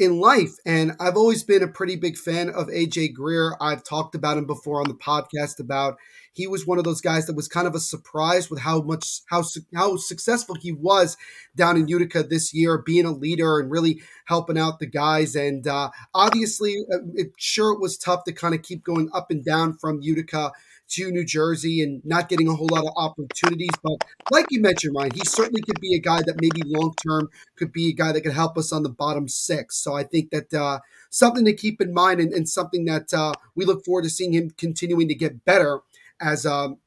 in 0.00 0.18
life. 0.18 0.54
And 0.64 0.92
I've 0.98 1.16
always 1.16 1.44
been 1.44 1.62
a 1.62 1.68
pretty 1.68 1.96
big 1.96 2.16
fan 2.16 2.48
of 2.48 2.68
AJ 2.68 3.12
Greer. 3.12 3.54
I've 3.60 3.84
talked 3.84 4.14
about 4.14 4.38
him 4.38 4.46
before 4.46 4.80
on 4.80 4.88
the 4.88 4.94
podcast 4.94 5.60
about 5.60 5.98
he 6.32 6.46
was 6.46 6.66
one 6.66 6.78
of 6.78 6.84
those 6.84 7.00
guys 7.00 7.26
that 7.26 7.36
was 7.36 7.48
kind 7.48 7.66
of 7.66 7.74
a 7.74 7.80
surprise 7.80 8.48
with 8.48 8.60
how 8.60 8.80
much 8.80 9.20
how 9.28 9.42
how 9.74 9.96
successful 9.96 10.54
he 10.54 10.72
was 10.72 11.16
down 11.56 11.76
in 11.76 11.88
Utica 11.88 12.22
this 12.22 12.54
year, 12.54 12.78
being 12.78 13.04
a 13.04 13.10
leader 13.10 13.58
and 13.58 13.70
really 13.70 14.00
helping 14.24 14.58
out 14.58 14.78
the 14.78 14.86
guys. 14.86 15.34
And 15.34 15.66
uh, 15.66 15.90
obviously, 16.14 16.76
uh, 16.92 16.98
it, 17.14 17.32
sure 17.36 17.72
it 17.72 17.80
was 17.80 17.98
tough 17.98 18.24
to 18.24 18.32
kind 18.32 18.54
of 18.54 18.62
keep 18.62 18.84
going 18.84 19.10
up 19.12 19.30
and 19.30 19.44
down 19.44 19.76
from 19.76 20.00
Utica 20.02 20.52
to 20.90 21.10
New 21.10 21.24
Jersey 21.24 21.82
and 21.82 22.04
not 22.04 22.28
getting 22.28 22.48
a 22.48 22.54
whole 22.54 22.68
lot 22.70 22.84
of 22.84 22.92
opportunities. 22.96 23.70
But 23.82 24.04
like 24.30 24.46
you 24.50 24.60
mentioned, 24.60 24.94
Ryan, 24.96 25.12
he 25.12 25.24
certainly 25.24 25.62
could 25.62 25.80
be 25.80 25.94
a 25.94 26.00
guy 26.00 26.22
that 26.22 26.40
maybe 26.40 26.62
long 26.64 26.94
term 26.94 27.30
could 27.56 27.72
be 27.72 27.88
a 27.88 27.92
guy 27.92 28.12
that 28.12 28.22
could 28.22 28.32
help 28.32 28.58
us 28.58 28.72
on 28.72 28.82
the 28.82 28.88
bottom 28.88 29.28
six. 29.28 29.76
So 29.76 29.94
I 29.94 30.04
think 30.04 30.30
that 30.30 30.52
uh, 30.52 30.80
something 31.10 31.44
to 31.44 31.52
keep 31.52 31.80
in 31.80 31.94
mind 31.94 32.20
and, 32.20 32.32
and 32.32 32.48
something 32.48 32.84
that 32.86 33.12
uh, 33.14 33.32
we 33.54 33.64
look 33.64 33.84
forward 33.84 34.04
to 34.04 34.10
seeing 34.10 34.32
him 34.32 34.50
continuing 34.50 35.08
to 35.08 35.14
get 35.14 35.44
better 35.44 35.80
as 36.20 36.44
a, 36.44 36.52
um, 36.52 36.78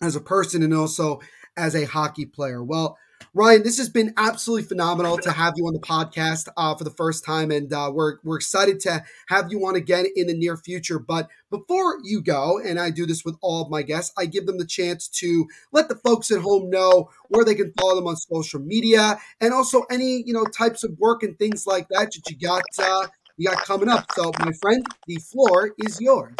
as 0.00 0.16
a 0.16 0.20
person 0.20 0.62
and 0.62 0.74
also 0.74 1.20
as 1.56 1.74
a 1.74 1.84
hockey 1.84 2.26
player. 2.26 2.62
Well, 2.62 2.98
Ryan, 3.36 3.64
this 3.64 3.78
has 3.78 3.88
been 3.88 4.14
absolutely 4.16 4.62
phenomenal 4.62 5.18
to 5.18 5.32
have 5.32 5.54
you 5.56 5.66
on 5.66 5.72
the 5.72 5.80
podcast 5.80 6.46
uh, 6.56 6.72
for 6.76 6.84
the 6.84 6.90
first 6.90 7.24
time, 7.24 7.50
and 7.50 7.72
uh, 7.72 7.90
we're 7.92 8.18
we're 8.22 8.36
excited 8.36 8.78
to 8.80 9.04
have 9.26 9.50
you 9.50 9.66
on 9.66 9.74
again 9.74 10.06
in 10.14 10.28
the 10.28 10.34
near 10.34 10.56
future. 10.56 11.00
But 11.00 11.28
before 11.50 11.98
you 12.04 12.22
go, 12.22 12.60
and 12.64 12.78
I 12.78 12.90
do 12.90 13.06
this 13.06 13.24
with 13.24 13.36
all 13.40 13.60
of 13.60 13.70
my 13.70 13.82
guests, 13.82 14.14
I 14.16 14.26
give 14.26 14.46
them 14.46 14.58
the 14.58 14.64
chance 14.64 15.08
to 15.08 15.48
let 15.72 15.88
the 15.88 15.96
folks 15.96 16.30
at 16.30 16.42
home 16.42 16.70
know 16.70 17.10
where 17.26 17.44
they 17.44 17.56
can 17.56 17.72
follow 17.72 17.96
them 17.96 18.06
on 18.06 18.14
social 18.14 18.60
media, 18.60 19.18
and 19.40 19.52
also 19.52 19.82
any 19.90 20.22
you 20.24 20.32
know 20.32 20.44
types 20.44 20.84
of 20.84 20.96
work 21.00 21.24
and 21.24 21.36
things 21.36 21.66
like 21.66 21.88
that 21.88 22.12
that 22.12 22.30
you 22.30 22.38
got 22.38 22.62
uh, 22.78 23.08
you 23.36 23.48
got 23.48 23.64
coming 23.64 23.88
up. 23.88 24.06
So, 24.14 24.30
my 24.38 24.52
friend, 24.62 24.86
the 25.08 25.16
floor 25.16 25.74
is 25.78 26.00
yours. 26.00 26.36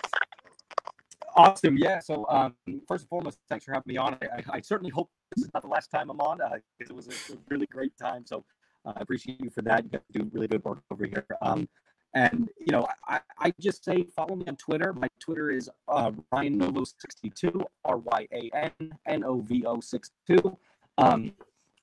Awesome. 1.35 1.77
Yeah. 1.77 1.99
So, 1.99 2.25
um, 2.29 2.55
first 2.87 3.03
and 3.03 3.09
foremost, 3.09 3.39
thanks 3.49 3.65
for 3.65 3.73
having 3.73 3.93
me 3.93 3.97
on. 3.97 4.17
I, 4.23 4.45
I 4.59 4.61
certainly 4.61 4.91
hope 4.91 5.11
this 5.35 5.45
is 5.45 5.51
not 5.55 5.63
the 5.63 5.69
last 5.69 5.91
time 5.91 6.11
I'm 6.11 6.21
on 6.21 6.39
because 6.39 6.91
uh, 6.91 6.95
it 6.95 6.97
was 6.97 7.09
a, 7.09 7.37
really 7.49 7.67
great 7.67 7.97
time. 7.97 8.25
So, 8.27 8.45
uh, 8.85 8.93
I 8.97 9.01
appreciate 9.01 9.41
you 9.41 9.51
for 9.51 9.63
that. 9.63 9.85
You 9.85 9.91
guys 9.91 10.03
do 10.13 10.31
really 10.33 10.49
good 10.49 10.65
work 10.65 10.83
over 10.91 11.07
here. 11.07 11.27
Um, 11.43 11.69
and 12.15 12.49
you 12.59 12.71
know, 12.71 12.87
I, 13.09 13.21
I 13.39 13.53
just 13.61 13.85
say 13.85 14.05
follow 14.15 14.37
me 14.37 14.45
on 14.47 14.57
Twitter. 14.57 14.93
My 14.93 15.09
Twitter 15.21 15.51
is 15.51 15.69
uh, 15.89 16.13
Ryan 16.33 16.61
Novo62, 16.61 17.65
R 17.85 17.97
Y 17.99 18.29
A 18.33 18.51
N 18.55 18.93
N 19.07 19.25
O 19.25 19.41
V 19.41 19.65
O 19.67 19.81
62. 19.81 20.57
Um, 20.97 21.33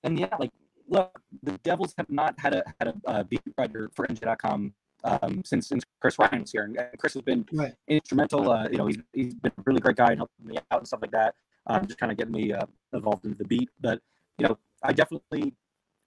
and 0.04 0.18
yeah, 0.18 0.34
like, 0.40 0.52
look, 0.88 1.20
the 1.44 1.58
Devils 1.64 1.94
have 1.98 2.10
not 2.10 2.40
had 2.40 2.54
a 2.54 2.64
had 2.80 2.90
a 2.90 3.10
uh, 3.10 3.24
beat 3.24 3.42
writer 3.58 3.92
for 3.94 4.08
NJ.com 4.08 4.74
um, 5.04 5.42
since 5.44 5.68
since 5.68 5.84
Chris 6.00 6.18
Ryan 6.18 6.42
was 6.42 6.52
here, 6.52 6.64
and 6.64 6.78
Chris 6.98 7.14
has 7.14 7.24
been 7.24 7.46
right. 7.52 7.74
instrumental. 7.88 8.50
Uh, 8.50 8.70
you 8.70 8.78
know, 8.78 8.88
he's 8.88 9.00
he's 9.14 9.34
been 9.36 9.52
a 9.58 9.64
really 9.66 9.82
great 9.82 9.98
guy 9.98 10.12
and 10.12 10.20
helping 10.20 10.46
me 10.46 10.58
out 10.72 10.80
and 10.80 10.88
stuff 10.88 11.02
like 11.02 11.12
that. 11.12 11.36
Um, 11.67 11.86
just 11.86 12.00
kind 12.00 12.12
of 12.12 12.17
getting 12.17 12.34
me 12.34 12.54
uh, 12.54 12.65
involved 12.93 13.26
into 13.26 13.38
the 13.38 13.45
beat. 13.45 13.69
But 13.80 14.02
you 14.38 14.47
know, 14.47 14.58
I 14.84 14.93
definitely 14.93 15.54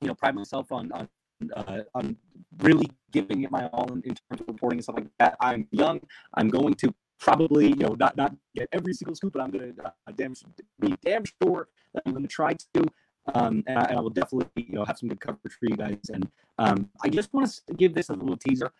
you 0.00 0.08
know 0.08 0.14
pride 0.14 0.34
myself 0.34 0.72
on 0.72 0.90
on 0.92 1.08
uh, 1.54 1.80
on 1.94 2.16
really 2.58 2.90
giving 3.12 3.42
it 3.42 3.50
my 3.50 3.66
all 3.68 3.90
in, 3.92 4.02
in, 4.02 4.14
terms 4.14 4.40
of 4.40 4.48
reporting 4.48 4.78
and 4.78 4.84
stuff 4.84 4.96
like 4.96 5.06
that. 5.18 5.36
I'm 5.40 5.66
young. 5.70 6.00
I'm 6.34 6.48
going 6.48 6.74
to 6.74 6.94
probably 7.18 7.68
you 7.68 7.76
know 7.76 7.94
not 7.98 8.16
not 8.16 8.34
get 8.54 8.68
every 8.72 8.94
single 8.94 9.14
scoop, 9.14 9.32
but 9.32 9.42
I'm 9.42 9.50
going 9.50 9.74
to 9.74 9.84
uh, 9.86 10.12
damn 10.16 10.34
be 10.80 10.94
damn 11.04 11.24
sure 11.42 11.68
that 11.94 12.02
I'm 12.06 12.12
going 12.12 12.24
to 12.24 12.28
try 12.28 12.54
to. 12.74 12.86
Um, 13.34 13.64
and, 13.66 13.78
I, 13.78 13.84
and, 13.84 13.98
I, 13.98 14.00
will 14.02 14.10
definitely, 14.10 14.66
you 14.66 14.74
know, 14.74 14.84
have 14.84 14.98
some 14.98 15.08
good 15.08 15.18
coverage 15.18 15.54
for 15.58 15.64
you 15.66 15.76
guys. 15.76 15.96
And 16.12 16.28
um, 16.58 16.90
I 17.02 17.08
just 17.08 17.32
want 17.32 17.58
to 17.66 17.74
give 17.74 17.94
this 17.94 18.10
a 18.10 18.12
little 18.12 18.36
teaser. 18.36 18.70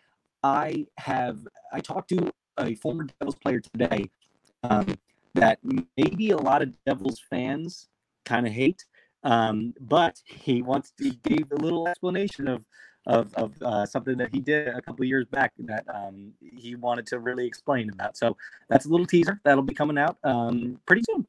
I 0.43 0.85
have 0.99 1.39
I 1.73 1.79
talked 1.79 2.09
to 2.09 2.31
a 2.59 2.75
former 2.75 3.07
Devils 3.19 3.35
player 3.35 3.59
today 3.59 4.11
um, 4.63 4.95
that 5.35 5.59
maybe 5.97 6.31
a 6.31 6.37
lot 6.37 6.61
of 6.61 6.73
Devils 6.85 7.21
fans 7.29 7.87
kind 8.25 8.47
of 8.47 8.53
hate, 8.53 8.83
um, 9.23 9.73
but 9.79 10.19
he 10.25 10.61
wants 10.61 10.91
to 10.99 11.11
give 11.23 11.51
a 11.51 11.55
little 11.55 11.87
explanation 11.87 12.47
of 12.47 12.63
of, 13.07 13.33
of 13.35 13.61
uh, 13.61 13.85
something 13.85 14.17
that 14.17 14.33
he 14.33 14.39
did 14.39 14.67
a 14.69 14.81
couple 14.81 15.05
years 15.05 15.27
back 15.27 15.53
that 15.59 15.85
um, 15.93 16.33
he 16.41 16.75
wanted 16.75 17.05
to 17.07 17.19
really 17.19 17.45
explain 17.45 17.89
about. 17.91 18.17
So 18.17 18.35
that's 18.67 18.85
a 18.85 18.89
little 18.89 19.05
teaser 19.05 19.39
that'll 19.43 19.63
be 19.63 19.75
coming 19.75 19.97
out 19.97 20.17
um, 20.23 20.79
pretty 20.87 21.03
soon. 21.07 21.27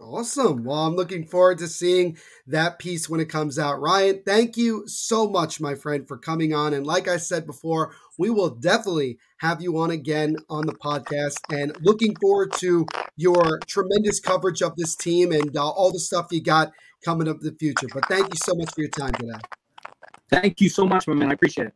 Awesome. 0.00 0.64
Well, 0.64 0.86
I'm 0.86 0.96
looking 0.96 1.26
forward 1.26 1.58
to 1.58 1.68
seeing 1.68 2.16
that 2.46 2.78
piece 2.78 3.08
when 3.08 3.20
it 3.20 3.28
comes 3.28 3.58
out. 3.58 3.82
Ryan, 3.82 4.22
thank 4.24 4.56
you 4.56 4.84
so 4.86 5.28
much, 5.28 5.60
my 5.60 5.74
friend, 5.74 6.08
for 6.08 6.16
coming 6.16 6.54
on. 6.54 6.72
And 6.72 6.86
like 6.86 7.06
I 7.06 7.18
said 7.18 7.46
before, 7.46 7.94
we 8.18 8.30
will 8.30 8.48
definitely 8.48 9.18
have 9.38 9.60
you 9.60 9.76
on 9.78 9.90
again 9.90 10.36
on 10.48 10.64
the 10.64 10.72
podcast 10.72 11.36
and 11.52 11.76
looking 11.82 12.16
forward 12.16 12.52
to 12.54 12.86
your 13.16 13.60
tremendous 13.66 14.20
coverage 14.20 14.62
of 14.62 14.74
this 14.76 14.96
team 14.96 15.32
and 15.32 15.54
uh, 15.54 15.68
all 15.68 15.92
the 15.92 16.00
stuff 16.00 16.28
you 16.30 16.42
got 16.42 16.72
coming 17.04 17.28
up 17.28 17.36
in 17.42 17.46
the 17.46 17.56
future. 17.58 17.88
But 17.92 18.08
thank 18.08 18.32
you 18.32 18.38
so 18.42 18.54
much 18.54 18.72
for 18.74 18.80
your 18.80 18.90
time 18.90 19.12
today. 19.12 19.38
Thank 20.30 20.62
you 20.62 20.70
so 20.70 20.86
much, 20.86 21.08
my 21.08 21.14
man. 21.14 21.30
I 21.30 21.34
appreciate 21.34 21.66
it. 21.68 21.74